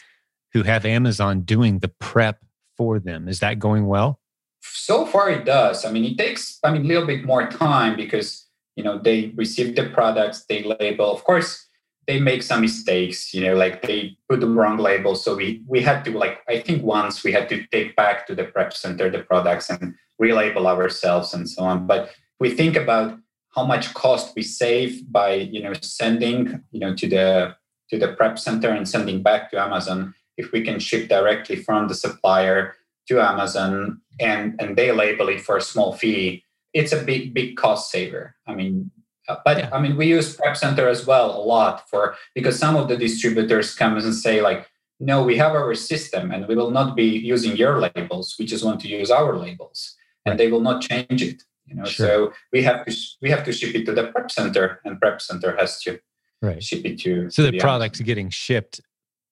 [0.52, 2.44] who have Amazon doing the prep
[2.76, 3.28] for them.
[3.28, 4.20] Is that going well?
[4.62, 5.84] So far it does.
[5.84, 9.32] I mean, it takes I mean a little bit more time because you know they
[9.36, 11.12] receive the products, they label.
[11.12, 11.66] Of course,
[12.06, 15.14] they make some mistakes, you know, like they put the wrong label.
[15.14, 18.34] So we we had to like I think once we had to take back to
[18.34, 21.86] the prep center the products and relabel ourselves and so on.
[21.86, 23.18] But we think about
[23.54, 27.56] how much cost we save by you know sending you know to the
[27.90, 31.88] to the prep center and sending back to Amazon if we can ship directly from
[31.88, 32.74] the supplier
[33.08, 37.56] to Amazon and and they label it for a small fee it's a big big
[37.56, 38.90] cost saver i mean
[39.28, 39.70] uh, but yeah.
[39.72, 42.96] i mean we use prep center as well a lot for because some of the
[42.96, 44.68] distributors come and say like
[45.00, 48.36] no, we have our system and we will not be using your labels.
[48.38, 51.42] We just want to use our labels and they will not change it.
[51.66, 52.06] You know, sure.
[52.06, 55.22] so we have to we have to ship it to the prep center and prep
[55.22, 55.98] center has to
[56.42, 56.62] right.
[56.62, 57.30] ship it to.
[57.30, 58.80] So to the, the product's getting shipped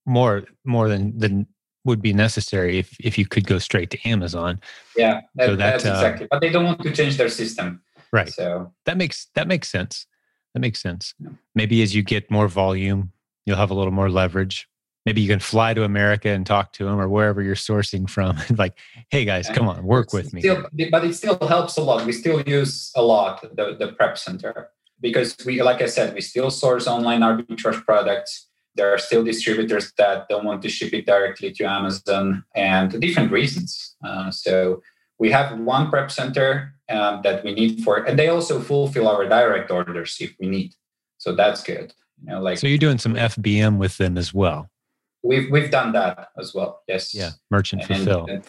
[0.07, 1.47] more more than than
[1.85, 4.61] would be necessary if if you could go straight to Amazon.
[4.97, 6.27] Yeah, that, so that, that's uh, exactly.
[6.31, 7.83] But they don't want to change their system.
[8.13, 8.33] Right.
[8.33, 10.07] So that makes that makes sense.
[10.55, 11.15] That makes sense.
[11.19, 11.31] Yeah.
[11.55, 13.13] Maybe as you get more volume,
[13.47, 14.69] you'll have a little more leverage
[15.07, 18.39] maybe you can fly to America and talk to them or wherever you're sourcing from.
[18.57, 18.79] like,
[19.11, 20.89] hey guys, come on, work with still, me.
[20.91, 22.07] But it still helps a lot.
[22.07, 24.71] We still use a lot the, the prep center
[25.01, 28.49] because we, like I said, we still source online arbitrage products.
[28.75, 33.31] There are still distributors that don't want to ship it directly to Amazon and different
[33.31, 33.97] reasons.
[34.03, 34.83] Uh, so
[35.19, 39.29] we have one prep center um, that we need for, and they also fulfill our
[39.29, 40.75] direct orders if we need.
[41.19, 41.95] So that's good.
[42.23, 44.71] You know, like so you're doing some FBM with them as well.
[45.23, 46.83] We've we've done that as well.
[46.89, 47.15] Yes.
[47.15, 48.27] Yeah, merchant and, fulfill.
[48.27, 48.45] And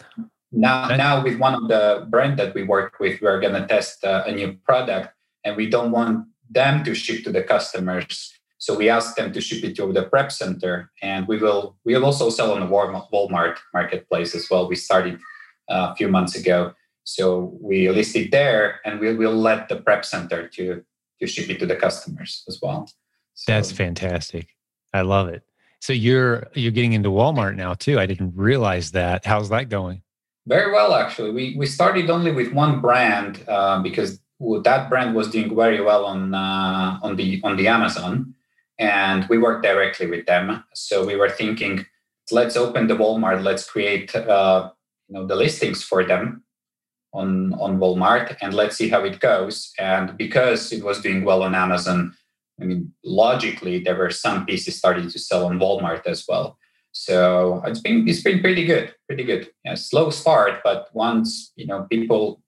[0.52, 3.66] now now with one of the brand that we work with, we are going to
[3.66, 8.32] test uh, a new product, and we don't want them to ship to the customers.
[8.58, 11.94] So we ask them to ship it to the prep center, and we will we
[11.94, 14.68] will also sell on the Walmart marketplace as well.
[14.68, 15.20] We started
[15.68, 16.72] uh, a few months ago,
[17.04, 20.82] so we list it there, and we will let the prep center to
[21.20, 22.88] to ship it to the customers as well.
[23.34, 24.48] So, That's fantastic.
[24.92, 25.42] I love it.
[25.80, 28.00] So you're you're getting into Walmart now too.
[28.00, 29.26] I didn't realize that.
[29.26, 30.02] How's that going?
[30.46, 31.30] Very well, actually.
[31.30, 34.18] We we started only with one brand uh, because
[34.62, 38.34] that brand was doing very well on uh, on the on the Amazon,
[38.78, 40.64] and we worked directly with them.
[40.72, 41.84] So we were thinking,
[42.30, 43.42] let's open the Walmart.
[43.42, 44.70] Let's create uh,
[45.08, 46.44] you know the listings for them
[47.14, 49.72] on on Walmart, and let's see how it goes.
[49.78, 52.14] And because it was doing well on Amazon,
[52.60, 56.58] I mean, logically, there were some pieces starting to sell on Walmart as well.
[56.92, 59.50] So it's been it's been pretty good, pretty good.
[59.64, 62.42] Yeah, slow start, but once you know people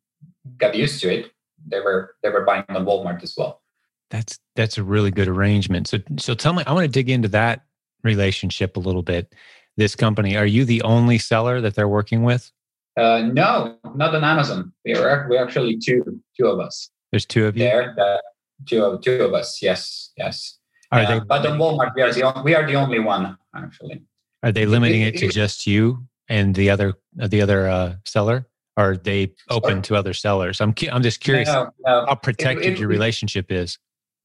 [0.59, 1.33] got used to it,
[1.67, 3.63] they were they were buying on Walmart as well.
[4.11, 5.89] That's that's a really good arrangement.
[5.89, 7.65] So so tell me, I want to dig into that
[8.05, 9.35] relationship a little bit.
[9.77, 12.51] This company, are you the only seller that they're working with?
[12.97, 14.73] Uh, no, not on Amazon.
[14.85, 16.91] We are we actually two two of us.
[17.13, 18.23] There's two of you there that
[18.67, 19.61] two of two of us.
[19.61, 20.59] Yes, yes.
[20.93, 24.03] Are uh, they, but on Walmart, we are the we are the only one actually.
[24.43, 27.95] Are they limiting it, it, to just you and the other uh, the other uh,
[28.05, 28.47] seller?
[28.79, 30.61] Are they open to other sellers?
[30.61, 32.07] I'm I'm just curious no, no.
[32.07, 33.79] how protected it, your relationship is.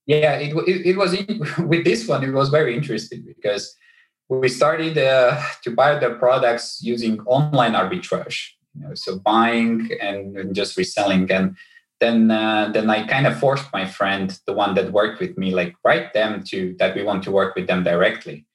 [0.05, 2.23] Yeah, it it, it was in, with this one.
[2.23, 3.75] It was very interesting because
[4.29, 8.51] we started uh, to buy the products using online arbitrage.
[8.73, 11.55] You know, so buying and, and just reselling and
[12.01, 15.53] then uh, then I kind of forced my friend, the one that worked with me,
[15.53, 18.45] like write them to that we want to work with them directly.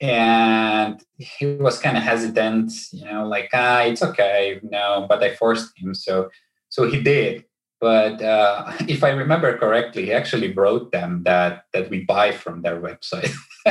[0.00, 5.06] And he was kind of hesitant, you know, like ah, it's okay, no.
[5.08, 6.28] But I forced him, so
[6.68, 7.44] so he did.
[7.80, 12.62] But uh, if I remember correctly, he actually wrote them that that we buy from
[12.62, 13.34] their website,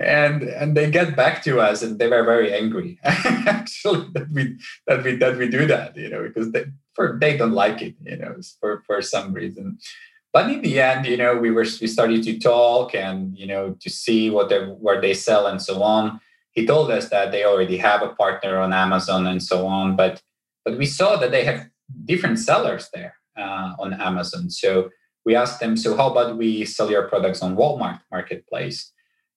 [0.00, 4.56] and and they get back to us, and they were very angry actually that we
[4.86, 7.94] that we that we do that, you know, because they for they don't like it,
[8.02, 9.78] you know, for for some reason.
[10.32, 13.76] But in the end, you know, we were we started to talk and you know
[13.80, 16.20] to see what they where they sell and so on.
[16.52, 20.22] He told us that they already have a partner on Amazon and so on, but
[20.64, 21.68] but we saw that they have
[22.04, 24.50] different sellers there uh, on Amazon.
[24.50, 24.90] So
[25.24, 28.92] we asked them, so how about we sell your products on Walmart marketplace?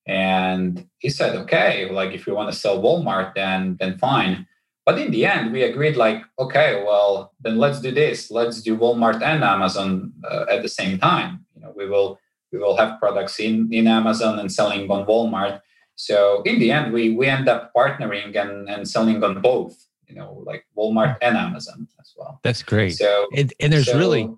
[0.06, 4.48] And he said, okay, like if you want to sell Walmart, then then fine.
[4.86, 8.30] But in the end, we agreed, like, okay, well, then let's do this.
[8.30, 11.46] Let's do Walmart and Amazon uh, at the same time.
[11.56, 12.20] You know, we will
[12.52, 15.62] we will have products in in Amazon and selling on Walmart.
[15.96, 19.88] So in the end, we we end up partnering and and selling on both.
[20.08, 22.40] You know, like Walmart and Amazon as well.
[22.44, 22.98] That's great.
[22.98, 24.30] So and, and there's so, really,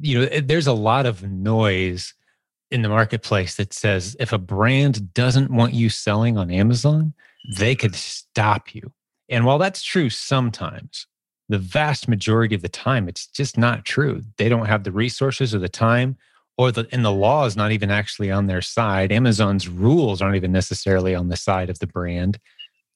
[0.00, 2.14] you know, there's a lot of noise
[2.70, 7.14] in the marketplace that says if a brand doesn't want you selling on Amazon,
[7.56, 8.92] they could stop you
[9.28, 11.06] and while that's true sometimes,
[11.48, 14.22] the vast majority of the time, it's just not true.
[14.36, 16.16] They don't have the resources or the time,
[16.56, 19.12] or the and the law is not even actually on their side.
[19.12, 22.38] Amazon's rules aren't even necessarily on the side of the brand.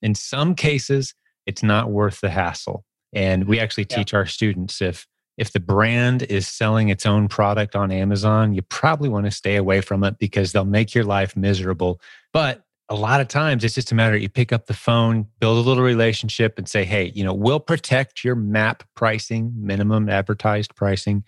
[0.01, 1.13] In some cases,
[1.45, 2.83] it's not worth the hassle.
[3.13, 4.19] And we actually teach yeah.
[4.19, 9.09] our students if if the brand is selling its own product on Amazon, you probably
[9.09, 11.99] want to stay away from it because they'll make your life miserable.
[12.31, 15.27] But a lot of times it's just a matter of you pick up the phone,
[15.39, 20.09] build a little relationship, and say, hey, you know, we'll protect your MAP pricing, minimum
[20.09, 21.23] advertised pricing.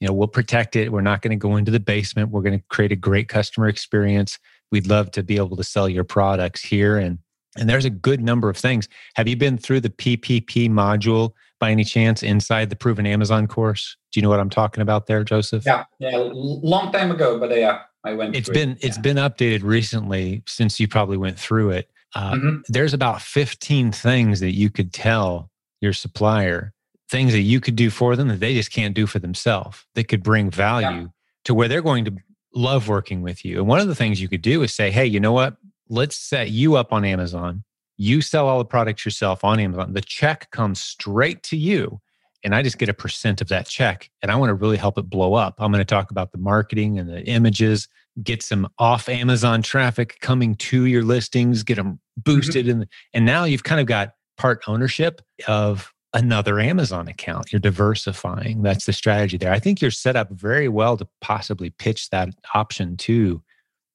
[0.00, 0.92] You know, we'll protect it.
[0.92, 2.30] We're not going to go into the basement.
[2.30, 4.38] We're going to create a great customer experience.
[4.70, 6.98] We'd love to be able to sell your products here.
[6.98, 7.20] And
[7.58, 8.88] And there's a good number of things.
[9.14, 13.96] Have you been through the PPP module by any chance inside the Proven Amazon course?
[14.12, 15.64] Do you know what I'm talking about there, Joseph?
[15.66, 18.36] Yeah, yeah, long time ago, but yeah, I went.
[18.36, 18.84] It's been it.
[18.84, 21.90] it's been updated recently since you probably went through it.
[22.14, 22.56] Uh, mm-hmm.
[22.68, 26.72] There's about 15 things that you could tell your supplier,
[27.10, 29.84] things that you could do for them that they just can't do for themselves.
[29.94, 31.06] That could bring value yeah.
[31.44, 32.16] to where they're going to
[32.54, 33.58] love working with you.
[33.58, 35.56] And one of the things you could do is say, hey, you know what?
[35.88, 37.64] Let's set you up on Amazon.
[37.96, 39.92] You sell all the products yourself on Amazon.
[39.92, 42.00] The check comes straight to you.
[42.44, 44.10] And I just get a percent of that check.
[44.22, 45.54] And I want to really help it blow up.
[45.58, 47.88] I'm going to talk about the marketing and the images,
[48.22, 52.20] get some off Amazon traffic coming to your listings, get them mm-hmm.
[52.22, 52.66] boosted.
[52.66, 52.82] Mm-hmm.
[52.82, 57.52] And, and now you've kind of got part ownership of another Amazon account.
[57.52, 58.62] You're diversifying.
[58.62, 59.52] That's the strategy there.
[59.52, 63.42] I think you're set up very well to possibly pitch that option to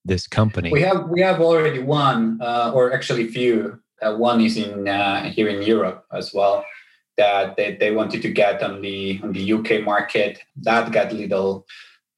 [0.05, 0.71] this company.
[0.71, 3.79] We have we have already one, uh, or actually few.
[4.01, 6.65] Uh, one is in uh, here in Europe as well.
[7.17, 10.39] That they, they wanted to get on the on the UK market.
[10.55, 11.65] That got a little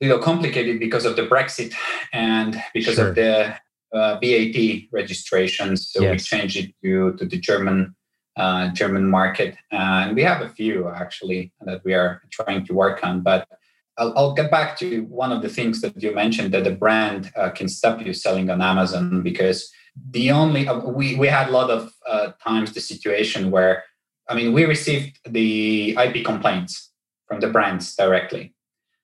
[0.02, 1.74] little complicated because of the Brexit
[2.12, 3.10] and because sure.
[3.10, 3.56] of the
[3.94, 5.90] uh, VAT registrations.
[5.90, 6.12] So yes.
[6.12, 7.96] we changed it to to the German
[8.38, 9.56] uh, German market.
[9.72, 13.22] and we have a few actually that we are trying to work on.
[13.22, 13.48] But
[13.98, 17.32] I'll, I'll get back to one of the things that you mentioned that the brand
[17.36, 19.72] uh, can stop you selling on Amazon because
[20.10, 23.84] the only uh, we we had a lot of uh, times the situation where
[24.28, 26.92] I mean we received the IP complaints
[27.28, 28.56] from the brands directly,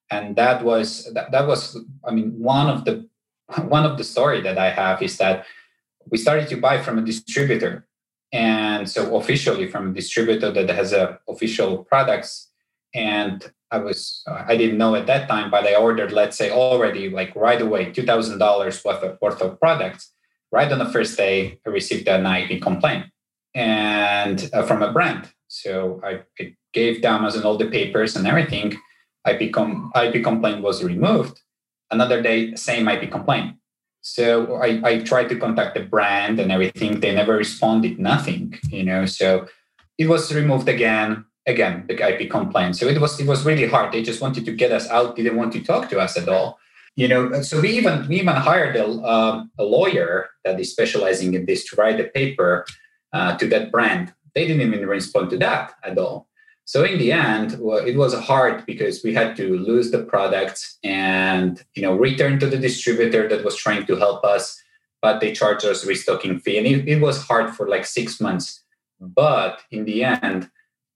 [0.10, 3.08] and that was that, that was I mean one of the
[3.68, 5.46] one of the story that I have is that
[6.10, 7.86] we started to buy from a distributor.
[8.32, 12.49] And so officially from a distributor that has a official products
[12.94, 17.10] and i was i didn't know at that time but i ordered let's say already
[17.10, 20.14] like right away $2000 worth of, worth of products.
[20.52, 23.06] Right on the first day i received an ip complaint
[23.56, 25.32] and uh, from a brand.
[25.48, 28.78] So I, I gave amazon all the papers and everything.
[29.28, 31.40] Ip, com- IP complaint was removed.
[31.92, 33.56] Another day same ip complaint.
[34.02, 37.00] So I, I tried to contact the brand and everything.
[37.00, 39.06] They never responded, nothing, you know.
[39.06, 39.48] So
[39.98, 42.78] it was removed again, again, the IP complaint.
[42.78, 43.92] So it was it was really hard.
[43.92, 46.60] They just wanted to get us out, didn't want to talk to us at all.
[46.96, 51.34] You know, so we even we even hired a, um, a lawyer that is specializing
[51.34, 52.66] in this to write a paper
[53.14, 54.14] uh, to that brand.
[54.36, 56.28] They didn't even respond to that at all.
[56.66, 60.76] So in the end, well, it was hard because we had to lose the product
[60.84, 64.62] and you know return to the distributor that was trying to help us,
[65.02, 68.64] but they charged us restocking fee, and it, it was hard for like six months.
[69.00, 70.50] But in the end,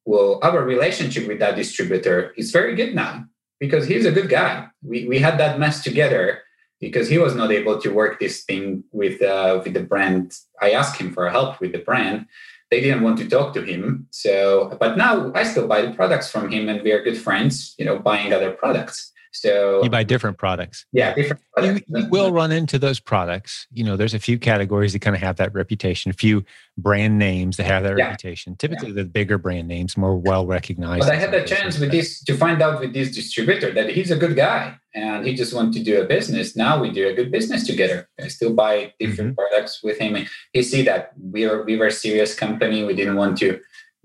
[0.06, 3.26] well, our relationship with that distributor is very good now
[3.60, 4.68] because he's a good guy.
[4.82, 6.42] We we had that mess together
[6.80, 10.34] because he was not able to work this thing with uh, with the brand.
[10.62, 12.28] I asked him for help with the brand
[12.74, 14.08] they didn't want to talk to him.
[14.10, 17.76] So, but now I still buy the products from him, and we are good friends.
[17.78, 19.13] You know, buying other products.
[19.34, 20.86] So you buy different products.
[20.92, 21.42] Yeah, different.
[21.62, 23.68] You, you, will run into those products.
[23.72, 26.12] You know, there's a few categories that kind of have that reputation.
[26.12, 26.46] A few
[26.78, 28.06] brand names that have that yeah.
[28.06, 28.56] reputation.
[28.56, 28.96] Typically, yeah.
[28.96, 31.02] the bigger brand names, more well recognized.
[31.02, 34.12] But I had a chance with this to find out with this distributor that he's
[34.12, 36.56] a good guy and he just wanted to do a business.
[36.56, 38.08] Now we do a good business together.
[38.22, 39.50] I still buy different mm-hmm.
[39.50, 40.26] products with him.
[40.54, 42.84] He see that we are we were a serious company.
[42.84, 43.60] We didn't want to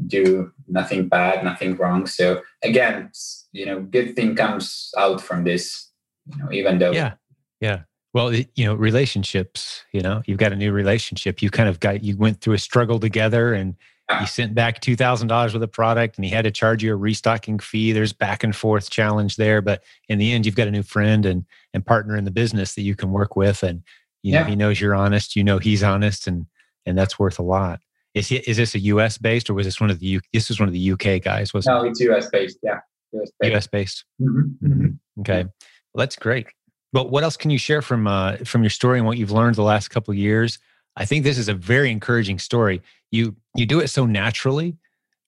[0.07, 2.07] do nothing bad, nothing wrong.
[2.07, 3.11] So again,
[3.59, 5.91] you know, good thing comes out from this.
[6.27, 7.15] You know, even though yeah,
[7.61, 7.81] yeah.
[8.15, 9.85] Well, you know, relationships.
[9.93, 11.43] You know, you've got a new relationship.
[11.43, 13.75] You kind of got you went through a struggle together, and
[14.21, 16.93] you sent back two thousand dollars with a product, and he had to charge you
[16.93, 17.93] a restocking fee.
[17.93, 21.27] There's back and forth challenge there, but in the end, you've got a new friend
[21.27, 21.45] and
[21.75, 23.83] and partner in the business that you can work with, and
[24.23, 25.35] you know, he knows you're honest.
[25.35, 26.47] You know he's honest, and
[26.87, 27.81] and that's worth a lot.
[28.15, 29.19] Is he, is this a U.S.
[29.19, 31.53] based or was this one of the U, this was one of the UK guys?
[31.53, 32.29] Was no, it's U.S.
[32.31, 32.59] based.
[32.63, 32.81] Yeah,
[33.13, 33.31] U.S.
[33.41, 33.55] based.
[33.55, 34.05] US based.
[34.21, 34.67] Mm-hmm.
[34.67, 35.21] Mm-hmm.
[35.21, 36.47] Okay, well, that's great.
[36.93, 39.57] But what else can you share from uh, from your story and what you've learned
[39.57, 40.59] the last couple of years?
[40.97, 42.83] I think this is a very encouraging story.
[43.11, 44.77] You you do it so naturally,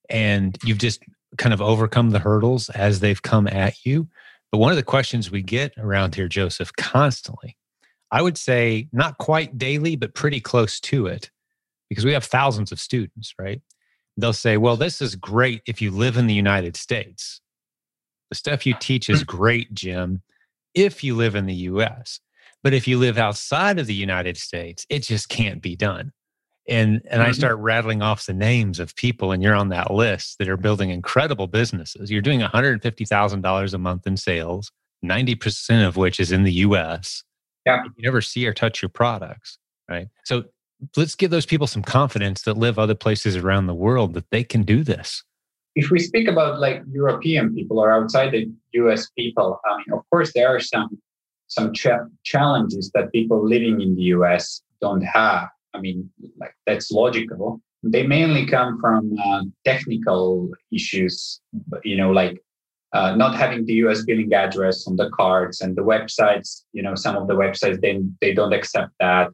[0.08, 1.02] and you've just
[1.38, 4.08] kind of overcome the hurdles as they've come at you.
[4.50, 7.56] But one of the questions we get around here, Joseph, constantly,
[8.10, 11.30] I would say not quite daily, but pretty close to it,
[11.88, 13.60] because we have thousands of students, right?
[14.16, 17.40] They'll say, well, this is great if you live in the United States.
[18.30, 20.22] The stuff you teach is great, Jim,
[20.74, 22.20] if you live in the US.
[22.62, 26.12] But if you live outside of the United States, it just can't be done.
[26.68, 27.28] And and mm-hmm.
[27.28, 30.56] I start rattling off the names of people, and you're on that list that are
[30.56, 32.10] building incredible businesses.
[32.10, 34.70] You're doing $150,000 a month in sales,
[35.04, 37.24] 90% of which is in the US.
[37.66, 37.82] Yeah.
[37.96, 39.58] You never see or touch your products,
[39.88, 40.08] right?
[40.24, 40.44] So
[40.96, 44.44] let's give those people some confidence that live other places around the world that they
[44.44, 45.24] can do this.
[45.74, 50.02] If we speak about like European people or outside the US people, I mean, of
[50.10, 50.98] course, there are some
[51.46, 55.48] some cha- challenges that people living in the US don't have.
[55.74, 57.60] I mean, like that's logical.
[57.82, 61.40] They mainly come from uh, technical issues,
[61.82, 62.38] you know, like
[62.92, 66.94] uh, not having the US billing address on the cards and the websites, you know,
[66.94, 69.30] some of the websites, they, they don't accept that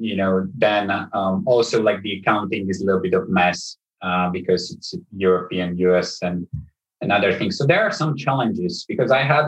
[0.00, 4.30] you know, then um, also like the accounting is a little bit of mess uh,
[4.30, 6.46] because it's European, US, and
[7.00, 7.56] and other things.
[7.56, 9.46] So there are some challenges because I had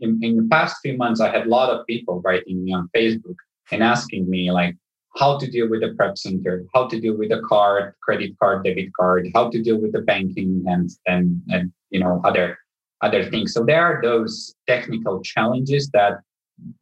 [0.00, 1.20] in, in the past few months.
[1.20, 3.36] I had a lot of people writing me on Facebook
[3.72, 4.76] and asking me like
[5.16, 8.64] how to deal with the prep center, how to deal with the card, credit card,
[8.64, 12.58] debit card, how to deal with the banking, and and and you know other
[13.02, 13.52] other things.
[13.52, 16.20] So there are those technical challenges that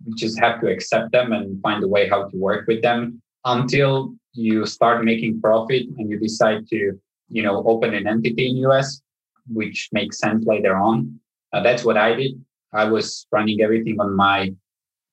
[0.05, 3.22] you just have to accept them and find a way how to work with them
[3.45, 8.71] until you start making profit and you decide to you know open an entity in
[8.71, 9.03] us
[9.49, 11.19] which makes sense later on.
[11.53, 12.33] Uh, that's what i did.
[12.73, 14.55] I was running everything on my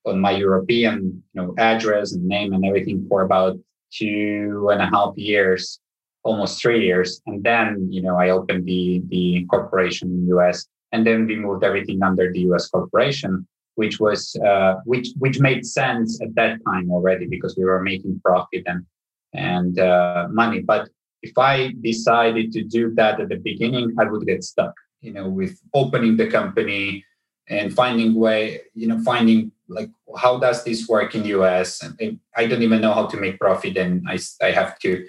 [0.06, 3.58] on my european you know address and name and everything for about
[3.92, 5.80] two and a half years
[6.22, 7.20] almost three years.
[7.26, 11.64] And then you know i opened the the corporation in us and then we moved
[11.64, 16.90] everything under the us corporation which was uh, which which made sense at that time
[16.90, 18.84] already because we were making profit and
[19.32, 20.60] and uh, money.
[20.60, 20.88] But
[21.22, 25.28] if I decided to do that at the beginning, I would get stuck, you know,
[25.28, 27.04] with opening the company
[27.48, 31.82] and finding way, you know, finding like how does this work in US?
[31.82, 35.06] And I don't even know how to make profit, and I I have to,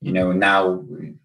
[0.00, 0.84] you know, now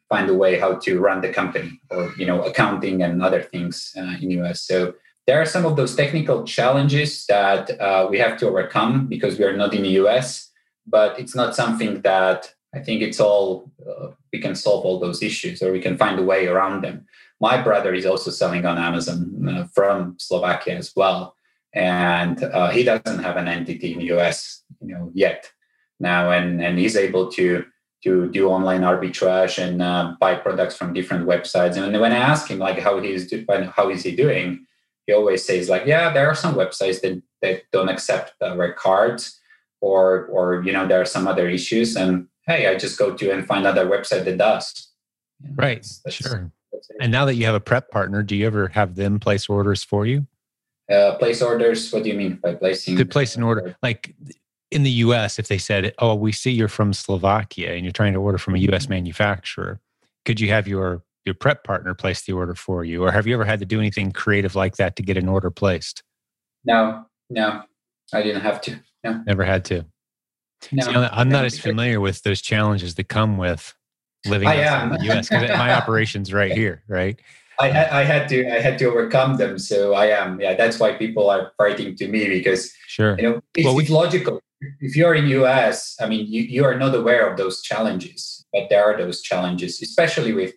[0.10, 3.94] find a way how to run the company or you know accounting and other things
[3.98, 4.64] uh, in US.
[4.64, 4.94] So
[5.30, 9.46] there are some of those technical challenges that uh, we have to overcome because we
[9.46, 10.50] are not in the US,
[10.88, 15.22] but it's not something that I think it's all, uh, we can solve all those
[15.22, 17.06] issues or we can find a way around them.
[17.40, 21.36] My brother is also selling on Amazon uh, from Slovakia as well.
[21.76, 25.52] And uh, he doesn't have an entity in the US, you know, yet
[26.00, 27.66] now, and, and he's able to
[28.02, 31.76] to do online arbitrage and uh, buy products from different websites.
[31.76, 34.66] And when I ask him like how he's do, how is he doing,
[35.10, 39.40] he always says like, yeah, there are some websites that, that don't accept our cards
[39.82, 43.32] or, or, you know, there are some other issues and hey, I just go to
[43.32, 44.88] and find another website that does.
[45.42, 45.78] You know, right.
[45.78, 46.52] That's, that's, sure.
[46.72, 49.50] That's and now that you have a prep partner, do you ever have them place
[49.50, 50.28] orders for you?
[50.92, 51.92] Uh, place orders.
[51.92, 52.96] What do you mean by placing?
[52.98, 54.16] To place an order, like
[54.70, 58.14] in the U.S., if they said, "Oh, we see you're from Slovakia and you're trying
[58.14, 58.90] to order from a U.S.
[58.90, 59.80] manufacturer,"
[60.26, 63.34] could you have your your prep partner place the order for you or have you
[63.34, 66.04] ever had to do anything creative like that to get an order placed
[66.66, 67.62] no no
[68.14, 69.86] i didn't have to no never had to
[70.72, 73.74] no, See, i'm not as familiar with those challenges that come with
[74.26, 77.20] living in the us because my operation's right here right
[77.60, 79.60] I had, I had to I had to overcome them.
[79.60, 80.56] So I am yeah.
[80.56, 83.92] That's why people are writing to me because sure you know it's, well, we, it's
[83.92, 84.40] logical.
[84.80, 88.70] If you're in US, I mean you, you are not aware of those challenges, but
[88.70, 90.54] there are those challenges, especially with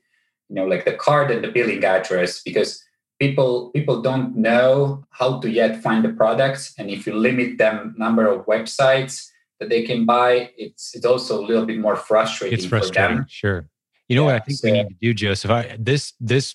[0.53, 2.85] you know like the card and the billing address because
[3.19, 7.95] people people don't know how to yet find the products and if you limit them
[7.97, 9.29] number of websites
[9.59, 13.67] that they can buy it's it's also a little bit more frustrating it's frustrating sure
[14.09, 16.55] you know yeah, what i think so, we need to do joseph I, this this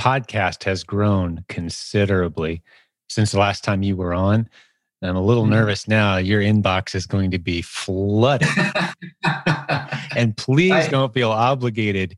[0.00, 2.62] podcast has grown considerably
[3.08, 4.48] since the last time you were on
[5.04, 5.54] I'm a little mm-hmm.
[5.54, 6.18] nervous now.
[6.18, 8.46] Your inbox is going to be flooded.
[10.16, 12.16] and please I, don't feel obligated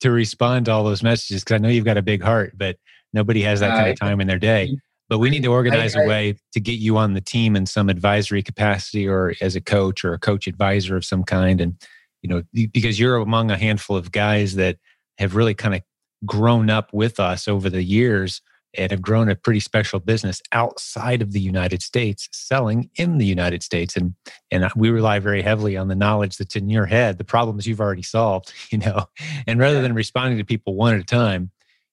[0.00, 2.76] to respond to all those messages because I know you've got a big heart, but
[3.12, 4.76] nobody has that kind of time in their day.
[5.08, 7.56] But we need to organize I, I, a way to get you on the team
[7.56, 11.60] in some advisory capacity or as a coach or a coach advisor of some kind.
[11.60, 11.74] And,
[12.22, 14.76] you know, because you're among a handful of guys that
[15.18, 15.82] have really kind of
[16.24, 18.40] grown up with us over the years
[18.76, 23.26] and have grown a pretty special business outside of the United States, selling in the
[23.26, 23.96] United States.
[23.96, 24.14] And
[24.50, 27.80] and we rely very heavily on the knowledge that's in your head, the problems you've
[27.80, 29.06] already solved, you know.
[29.46, 31.50] And rather than responding to people one at a time,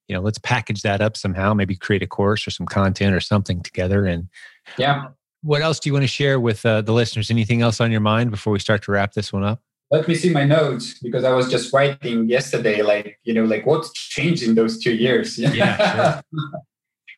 [0.07, 3.19] you know, let's package that up somehow, maybe create a course or some content or
[3.19, 4.05] something together.
[4.05, 4.29] And
[4.77, 5.09] yeah.
[5.43, 7.29] What else do you want to share with uh, the listeners?
[7.29, 9.61] Anything else on your mind before we start to wrap this one up?
[9.89, 13.65] Let me see my notes because I was just writing yesterday, like you know, like
[13.65, 15.37] what's changed in those two years.
[15.57, 16.21] Yeah, sure.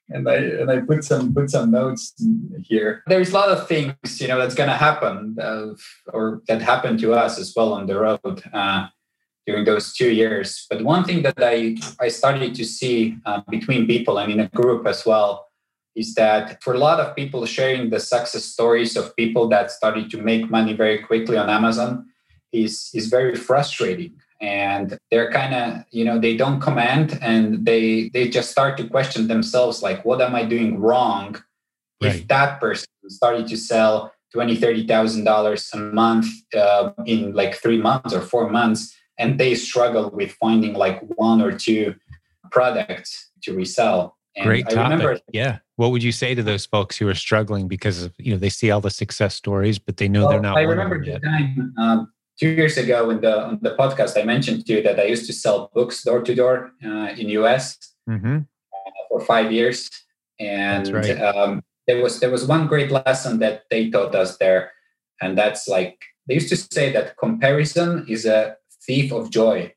[0.10, 2.14] and I and I put some put some notes
[2.62, 3.04] here.
[3.08, 5.74] There's a lot of things you know that's going to happen, uh,
[6.14, 8.88] or that happened to us as well on the road uh,
[9.48, 10.68] during those two years.
[10.70, 14.50] But one thing that I I started to see uh, between people and in a
[14.50, 15.48] group as well
[15.96, 20.10] is that for a lot of people sharing the success stories of people that started
[20.12, 22.06] to make money very quickly on Amazon
[22.52, 28.10] is is very frustrating and they're kind of you know they don't command and they
[28.10, 31.42] they just start to question themselves like what am i doing wrong
[32.02, 32.16] right.
[32.16, 37.56] if that person started to sell 20 30 thousand dollars a month uh, in like
[37.56, 41.94] three months or four months and they struggle with finding like one or two
[42.52, 45.00] products to resell and Great topic.
[45.00, 45.58] Remember, yeah.
[45.76, 48.50] What would you say to those folks who are struggling because of you know they
[48.50, 50.58] see all the success stories, but they know well, they're not.
[50.58, 54.66] I remember the time um, two years ago in the on the podcast I mentioned
[54.66, 57.78] to you that I used to sell books door to door uh, in US
[58.10, 58.38] mm-hmm.
[58.38, 59.90] uh, for five years,
[60.40, 61.20] and right.
[61.22, 64.72] um, there was there was one great lesson that they taught us there,
[65.22, 69.74] and that's like they used to say that comparison is a thief of joy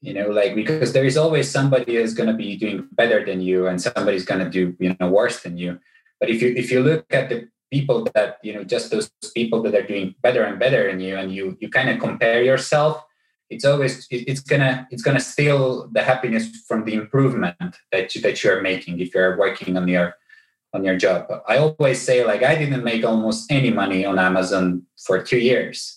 [0.00, 3.40] you know like because there is always somebody who's going to be doing better than
[3.40, 5.78] you and somebody's going to do you know worse than you
[6.20, 9.62] but if you if you look at the people that you know just those people
[9.62, 13.04] that are doing better and better than you and you you kind of compare yourself
[13.50, 18.42] it's always it's gonna it's gonna steal the happiness from the improvement that you that
[18.42, 20.14] you're making if you're working on your
[20.74, 24.82] on your job i always say like i didn't make almost any money on amazon
[24.96, 25.96] for two years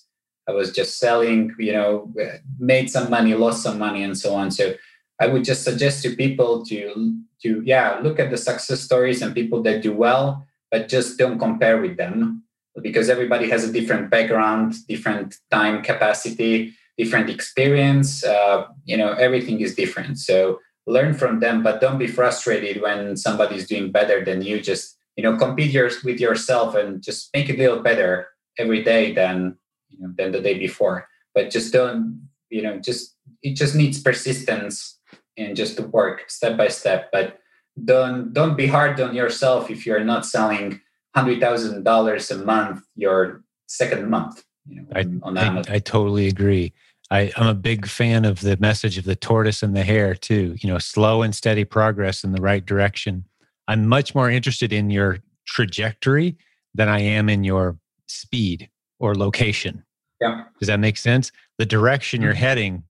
[0.50, 2.12] I was just selling, you know,
[2.58, 4.50] made some money, lost some money, and so on.
[4.50, 4.74] So
[5.22, 9.36] I would just suggest to people to to yeah look at the success stories and
[9.36, 12.44] people that do well, but just don't compare with them
[12.82, 18.24] because everybody has a different background, different time capacity, different experience.
[18.24, 20.18] Uh, you know, everything is different.
[20.20, 24.62] So learn from them, but don't be frustrated when somebody's doing better than you.
[24.62, 28.82] Just you know, compete yours with yourself and just make it a little better every
[28.84, 29.58] day than
[29.90, 31.10] you know, than the day before.
[31.36, 34.98] But just don't, you know, just it just needs persistence
[35.36, 37.10] and just to work step by step.
[37.12, 37.40] But
[37.86, 40.82] don't don't be hard on yourself if you're not selling
[41.16, 44.44] hundred thousand dollars a month your second month.
[44.68, 46.74] You know, I, on I, I totally agree.
[47.12, 50.56] I, I'm a big fan of the message of the tortoise and the hare too.
[50.60, 53.26] You know, slow and steady progress in the right direction.
[53.68, 56.38] I'm much more interested in your trajectory
[56.76, 57.78] than I am in your
[58.08, 58.70] speed
[59.00, 59.84] or location.
[60.22, 60.44] Yeah.
[60.60, 61.32] Does that make sense?
[61.58, 62.40] The direction you're mm-hmm.
[62.40, 62.84] heading,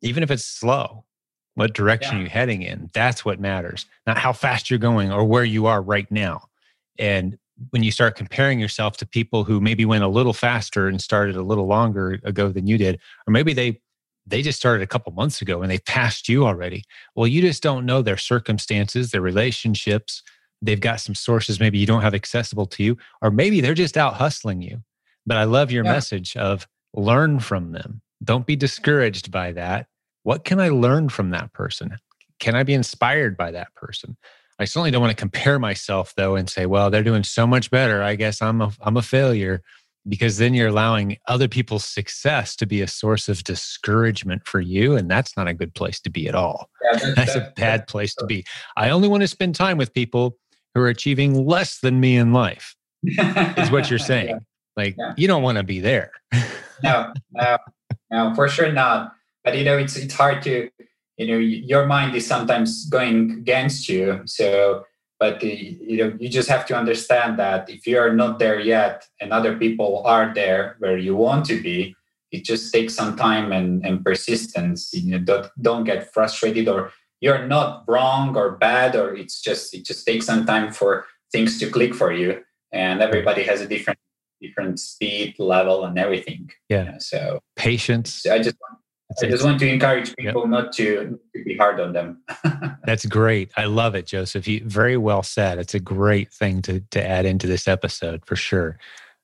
[0.00, 1.04] even if it's slow,
[1.54, 2.20] what direction yeah.
[2.20, 3.86] you're heading in, that's what matters.
[4.06, 6.48] Not how fast you're going or where you are right now.
[6.98, 7.38] And
[7.70, 11.36] when you start comparing yourself to people who maybe went a little faster and started
[11.36, 13.80] a little longer ago than you did, or maybe they
[14.24, 16.84] they just started a couple months ago and they passed you already.
[17.16, 20.22] Well, you just don't know their circumstances, their relationships.
[20.60, 23.96] They've got some sources maybe you don't have accessible to you, or maybe they're just
[23.96, 24.82] out hustling you.
[25.26, 25.92] But I love your yeah.
[25.92, 28.00] message of learn from them.
[28.22, 29.88] Don't be discouraged by that.
[30.22, 31.96] What can I learn from that person?
[32.38, 34.16] Can I be inspired by that person?
[34.58, 37.70] I certainly don't want to compare myself though and say, well, they're doing so much
[37.70, 38.02] better.
[38.02, 39.62] I guess I'm a, I'm a failure
[40.08, 44.96] because then you're allowing other people's success to be a source of discouragement for you.
[44.96, 46.68] And that's not a good place to be at all.
[46.82, 48.44] Yeah, that's, that's, a bad place to be.
[48.76, 50.38] I only want to spend time with people
[50.74, 54.28] who are achieving less than me in life, is what you're saying.
[54.28, 54.38] yeah.
[54.76, 55.12] Like yeah.
[55.16, 56.12] you don't want to be there.
[56.82, 57.58] no, no,
[58.10, 59.12] no, for sure not.
[59.44, 60.70] But you know, it's it's hard to,
[61.16, 64.22] you know, your mind is sometimes going against you.
[64.26, 64.84] So,
[65.18, 68.60] but uh, you know, you just have to understand that if you are not there
[68.60, 71.94] yet, and other people are there where you want to be,
[72.30, 74.90] it just takes some time and, and persistence.
[74.92, 79.74] You know, don't don't get frustrated or you're not wrong or bad or it's just
[79.74, 83.66] it just takes some time for things to click for you and everybody has a
[83.66, 83.98] different
[84.40, 86.50] different speed level and everything.
[86.68, 86.84] Yeah.
[86.84, 88.26] You know, so patience.
[88.26, 88.56] I just
[89.22, 90.50] I just want to encourage people yep.
[90.50, 92.22] not to, to be hard on them.
[92.84, 93.50] That's great.
[93.56, 94.46] I love it, Joseph.
[94.46, 95.58] You very well said.
[95.58, 98.78] It's a great thing to to add into this episode for sure.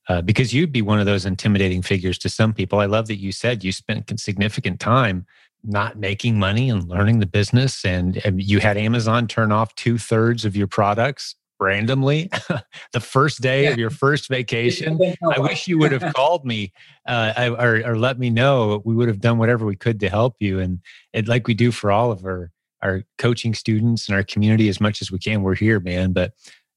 [0.09, 2.81] Uh, because you'd be one of those intimidating figures to some people.
[2.81, 5.27] I love that you said you spent significant time
[5.65, 9.99] not making money and learning the business, and, and you had Amazon turn off two
[9.99, 12.31] thirds of your products randomly
[12.93, 13.71] the first day yeah.
[13.71, 14.99] of your first vacation.
[15.35, 16.73] I wish you would have called me
[17.07, 18.83] uh, or, or, let me know.
[18.85, 20.61] We would have done whatever we could to help you.
[20.61, 20.81] And
[21.13, 22.51] it, like we do for all of our,
[22.83, 26.13] our coaching students and our community as much as we can, we're here, man.
[26.13, 26.33] But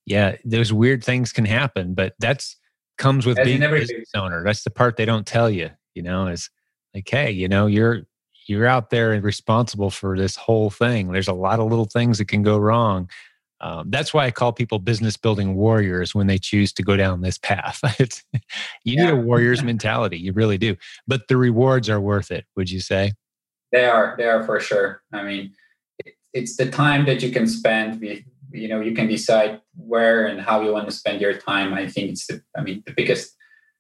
[0.05, 2.57] yeah, those weird things can happen, but that's
[2.97, 4.43] comes with being a business owner.
[4.43, 6.49] That's the part they don't tell you, you know, is
[6.93, 8.03] like, hey, you know, you're
[8.47, 11.11] you're out there and responsible for this whole thing.
[11.11, 13.09] There's a lot of little things that can go wrong
[13.62, 17.22] um, that's why I call people business building warriors when they choose to go down
[17.22, 17.80] this path.
[17.99, 18.09] you
[18.84, 19.05] yeah.
[19.05, 20.76] need a warrior's mentality, you really do.
[21.07, 22.45] But the rewards are worth it.
[22.55, 23.14] Would you say?
[23.72, 24.16] They are.
[24.18, 25.01] They are for sure.
[25.14, 25.53] I mean,
[26.03, 28.01] it, it's the time that you can spend.
[28.01, 31.74] With, you know, you can decide where and how you want to spend your time.
[31.74, 32.41] I think it's the.
[32.57, 33.36] I mean, the biggest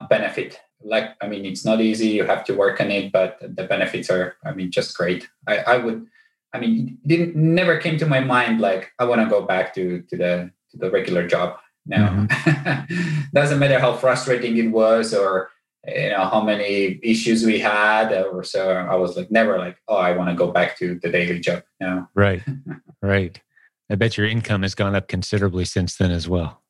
[0.09, 2.09] benefit like I mean, it's not easy.
[2.09, 5.29] You have to work on it, but the benefits are, I mean, just great.
[5.47, 6.07] I, I would,
[6.53, 9.73] I mean, it didn't never came to my mind like I want to go back
[9.75, 12.27] to to the to the regular job now.
[12.27, 13.21] Mm-hmm.
[13.33, 15.49] Doesn't matter how frustrating it was or
[15.87, 18.71] you know how many issues we had or so.
[18.71, 21.63] I was like never like, oh, I want to go back to the daily job.
[21.79, 22.07] No.
[22.13, 22.43] Right.
[23.01, 23.39] right.
[23.89, 26.61] I bet your income has gone up considerably since then as well.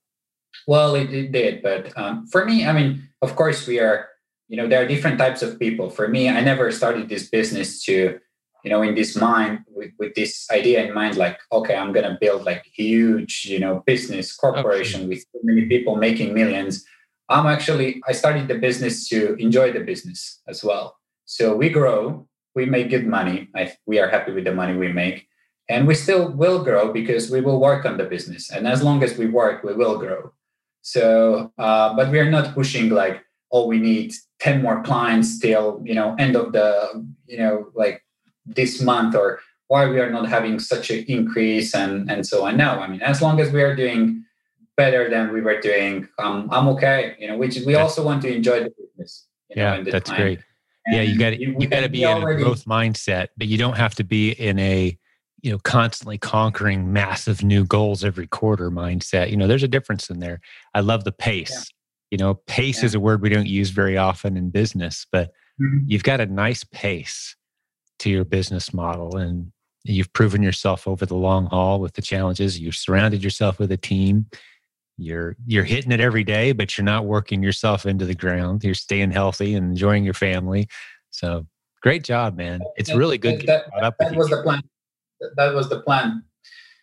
[0.67, 4.07] Well, it, it did, but um, for me, I mean, of course, we are.
[4.47, 5.89] You know, there are different types of people.
[5.89, 8.19] For me, I never started this business to,
[8.63, 12.17] you know, in this mind with, with this idea in mind, like, okay, I'm gonna
[12.19, 15.09] build like huge, you know, business corporation okay.
[15.09, 16.85] with so many people making millions.
[17.29, 20.97] I'm actually I started the business to enjoy the business as well.
[21.25, 23.49] So we grow, we make good money.
[23.55, 25.27] I, we are happy with the money we make,
[25.69, 28.51] and we still will grow because we will work on the business.
[28.51, 30.33] And as long as we work, we will grow.
[30.81, 35.81] So, uh, but we are not pushing like, oh, we need 10 more clients till,
[35.85, 38.03] you know, end of the, you know, like
[38.45, 42.57] this month or why we are not having such an increase and, and so on.
[42.57, 44.25] No, I mean, as long as we are doing
[44.75, 47.15] better than we were doing, um, I'm okay.
[47.19, 49.27] You know, which we also want to enjoy the business.
[49.49, 50.21] yeah, know, that's time.
[50.21, 50.39] great.
[50.85, 53.57] And yeah, you got you, you got to be in a growth mindset, but you
[53.57, 54.97] don't have to be in a
[55.41, 60.09] you know constantly conquering massive new goals every quarter mindset you know there's a difference
[60.09, 60.39] in there
[60.75, 62.11] i love the pace yeah.
[62.11, 62.85] you know pace yeah.
[62.85, 65.79] is a word we don't use very often in business but mm-hmm.
[65.87, 67.35] you've got a nice pace
[68.01, 69.51] to your business model and
[69.83, 72.59] you've proven yourself over the long haul with the challenges.
[72.59, 74.25] You've surrounded yourself with a team.
[74.97, 78.63] You're you're hitting it every day but you're not working yourself into the ground.
[78.63, 80.67] You're staying healthy and enjoying your family.
[81.11, 81.45] So
[81.81, 82.61] great job man.
[82.75, 84.61] It's really good that, that, that was the plan.
[85.37, 86.23] That was the plan.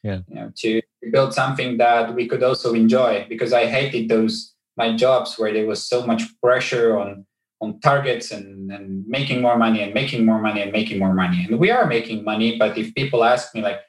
[0.04, 0.20] Yeah.
[0.28, 4.94] You know, to build something that we could also enjoy because I hated those my
[4.94, 7.26] jobs where there was so much pressure on
[7.60, 11.44] on targets and, and making more money and making more money and making more money.
[11.44, 13.80] And we are making money, but if people ask me like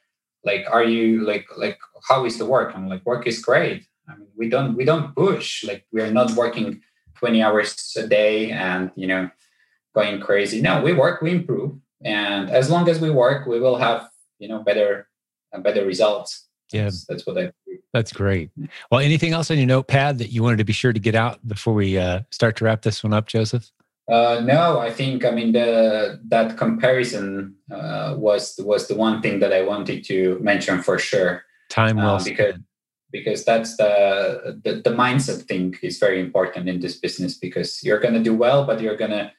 [0.43, 2.75] like are you like like how is the work?
[2.75, 3.85] I'm like work is great.
[4.07, 5.63] I mean we don't we don't push.
[5.63, 6.81] Like we are not working
[7.15, 9.29] 20 hours a day and you know
[9.93, 10.61] going crazy.
[10.61, 11.73] No, we work, we improve.
[12.03, 14.09] And as long as we work, we will have
[14.39, 15.07] you know better
[15.63, 16.85] better results yeah.
[16.85, 17.51] That's, that's what i
[17.93, 18.51] that's great.
[18.91, 21.45] Well anything else on your notepad that you wanted to be sure to get out
[21.47, 23.71] before we uh, start to wrap this one up joseph?
[24.09, 29.39] Uh, no, I think I mean the that comparison uh, was was the one thing
[29.39, 31.43] that I wanted to mention for sure.
[31.69, 32.55] Time well uh, because
[33.11, 37.99] because that's the, the the mindset thing is very important in this business because you're
[37.99, 39.31] gonna do well, but you're gonna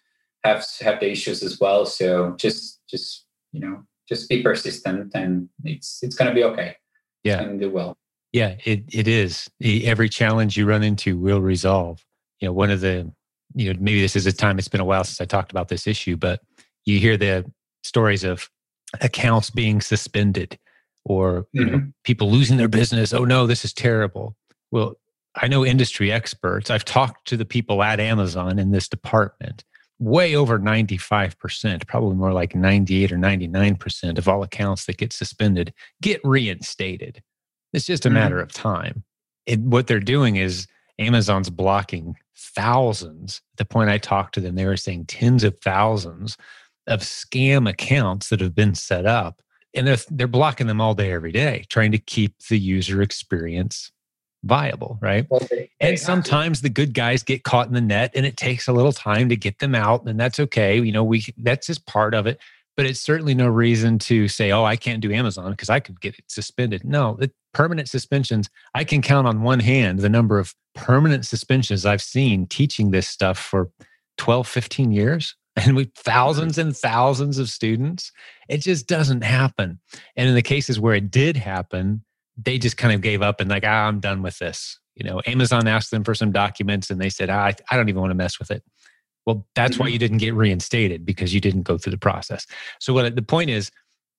[0.44, 1.86] have have the issues as well.
[1.86, 6.76] So just just you know just be persistent and it's it's going to be okay
[7.24, 7.40] yeah.
[7.40, 7.96] and do well.
[8.32, 9.50] Yeah it, it is.
[9.62, 12.04] Every challenge you run into will resolve.
[12.40, 13.10] You know one of the
[13.54, 15.66] you know maybe this is a time it's been a while since i talked about
[15.66, 16.40] this issue but
[16.84, 17.44] you hear the
[17.82, 18.48] stories of
[19.00, 20.56] accounts being suspended
[21.04, 21.76] or you mm-hmm.
[21.76, 23.12] know people losing their business.
[23.12, 24.36] Oh no this is terrible.
[24.70, 24.96] Well
[25.36, 29.64] i know industry experts i've talked to the people at amazon in this department
[30.00, 35.72] way over 95%, probably more like 98 or 99% of all accounts that get suspended
[36.02, 37.22] get reinstated.
[37.72, 38.14] It's just a mm-hmm.
[38.14, 39.04] matter of time.
[39.46, 40.66] It, what they're doing is
[40.98, 43.42] Amazon's blocking thousands.
[43.54, 46.36] At the point I talked to them, they were saying tens of thousands
[46.86, 49.42] of scam accounts that have been set up.
[49.74, 53.92] And they're, they're blocking them all day, every day, trying to keep the user experience
[54.44, 55.26] viable, right?
[55.30, 58.36] Well, they, they and sometimes the good guys get caught in the net and it
[58.36, 60.80] takes a little time to get them out and that's okay.
[60.80, 62.38] You know, we that's just part of it,
[62.76, 66.00] but it's certainly no reason to say, "Oh, I can't do Amazon because I could
[66.00, 70.38] get it suspended." No, the permanent suspensions, I can count on one hand the number
[70.38, 73.70] of permanent suspensions I've seen teaching this stuff for
[74.18, 78.12] 12, 15 years and with thousands and thousands of students.
[78.48, 79.80] It just doesn't happen.
[80.16, 82.04] And in the cases where it did happen,
[82.44, 84.78] they just kind of gave up and like, ah, I'm done with this.
[84.94, 87.88] You know, Amazon asked them for some documents and they said, ah, I, I don't
[87.88, 88.62] even want to mess with it.
[89.26, 89.84] Well, that's mm-hmm.
[89.84, 92.46] why you didn't get reinstated because you didn't go through the process.
[92.78, 93.70] So what the point is,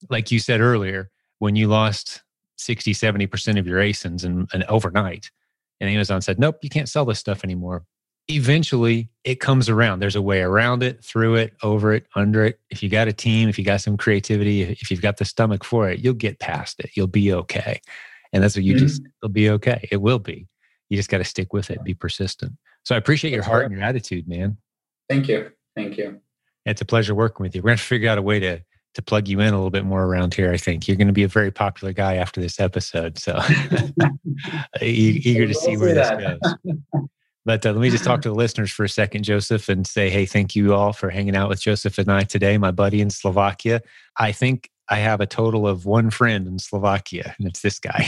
[0.10, 1.10] like you said earlier,
[1.40, 2.22] when you lost
[2.58, 5.30] 60, 70% of your ASINs and, and overnight,
[5.80, 7.84] and Amazon said, nope, you can't sell this stuff anymore.
[8.28, 10.00] Eventually it comes around.
[10.00, 12.60] There's a way around it, through it, over it, under it.
[12.70, 15.64] If you got a team, if you got some creativity, if you've got the stomach
[15.64, 16.92] for it, you'll get past it.
[16.96, 17.82] You'll be okay.
[18.34, 18.86] And that's what you mm-hmm.
[18.86, 19.88] just, it'll be okay.
[19.92, 20.48] It will be.
[20.90, 22.54] You just got to stick with it, be persistent.
[22.84, 24.58] So I appreciate your heart and your attitude, man.
[25.10, 25.52] Thank you.
[25.76, 26.20] Thank you.
[26.66, 27.62] It's a pleasure working with you.
[27.62, 28.62] We're going to figure out a way to
[28.94, 30.52] to plug you in a little bit more around here.
[30.52, 33.18] I think you're going to be a very popular guy after this episode.
[33.18, 33.40] So
[34.82, 36.56] eager to see where this goes.
[37.44, 40.12] But uh, let me just talk to the listeners for a second, Joseph, and say,
[40.12, 43.10] hey, thank you all for hanging out with Joseph and I today, my buddy in
[43.10, 43.82] Slovakia.
[44.18, 48.06] I think I have a total of one friend in Slovakia, and it's this guy.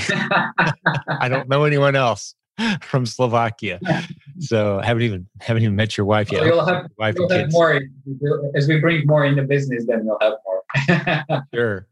[1.21, 2.35] I don't know anyone else
[2.81, 3.79] from Slovakia,
[4.39, 6.41] so I haven't even haven't even met your wife yet.
[6.41, 7.79] Well, you'll have, wife you'll have more
[8.55, 9.85] as we bring more into business.
[9.87, 11.45] Then you'll have more.
[11.53, 11.87] sure.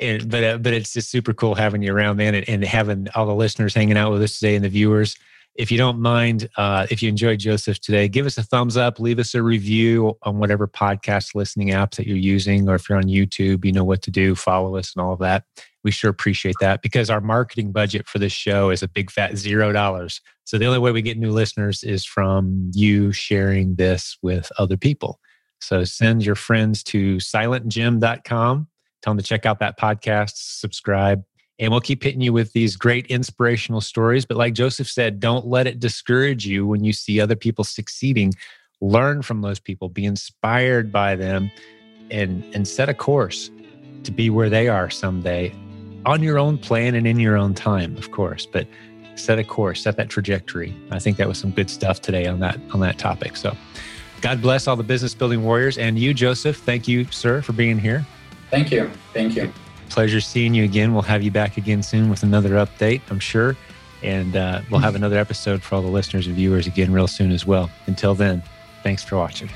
[0.00, 3.06] And, but uh, but it's just super cool having you around, man, and, and having
[3.14, 5.16] all the listeners hanging out with us today and the viewers.
[5.54, 8.98] If you don't mind, uh, if you enjoyed Joseph today, give us a thumbs up,
[8.98, 12.96] leave us a review on whatever podcast listening apps that you're using, or if you're
[12.96, 15.44] on YouTube, you know what to do, follow us and all of that.
[15.84, 19.36] We sure appreciate that because our marketing budget for this show is a big fat
[19.36, 20.22] zero dollars.
[20.44, 24.78] So the only way we get new listeners is from you sharing this with other
[24.78, 25.20] people.
[25.60, 28.68] So send your friends to silentjim.com.
[29.02, 31.24] Tell them to check out that podcast, subscribe,
[31.62, 34.26] and we'll keep hitting you with these great inspirational stories.
[34.26, 38.34] But like Joseph said, don't let it discourage you when you see other people succeeding.
[38.80, 41.52] Learn from those people, be inspired by them,
[42.10, 43.52] and, and set a course
[44.02, 45.54] to be where they are someday
[46.04, 48.44] on your own plan and in your own time, of course.
[48.44, 48.66] But
[49.14, 50.76] set a course, set that trajectory.
[50.90, 53.36] I think that was some good stuff today on that on that topic.
[53.36, 53.56] So
[54.20, 56.56] God bless all the business building warriors and you, Joseph.
[56.56, 58.04] Thank you, sir, for being here.
[58.50, 58.90] Thank you.
[59.12, 59.52] Thank you
[59.92, 60.92] pleasure seeing you again.
[60.92, 63.56] We'll have you back again soon with another update, I'm sure.
[64.02, 67.30] And uh, we'll have another episode for all the listeners and viewers again real soon
[67.30, 67.70] as well.
[67.86, 68.42] Until then,
[68.82, 69.48] thanks for watching.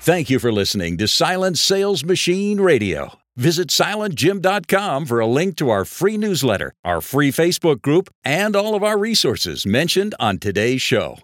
[0.00, 3.18] Thank you for listening to Silent Sales Machine Radio.
[3.36, 8.74] Visit silentjim.com for a link to our free newsletter, our free Facebook group, and all
[8.74, 11.16] of our resources mentioned on today's show.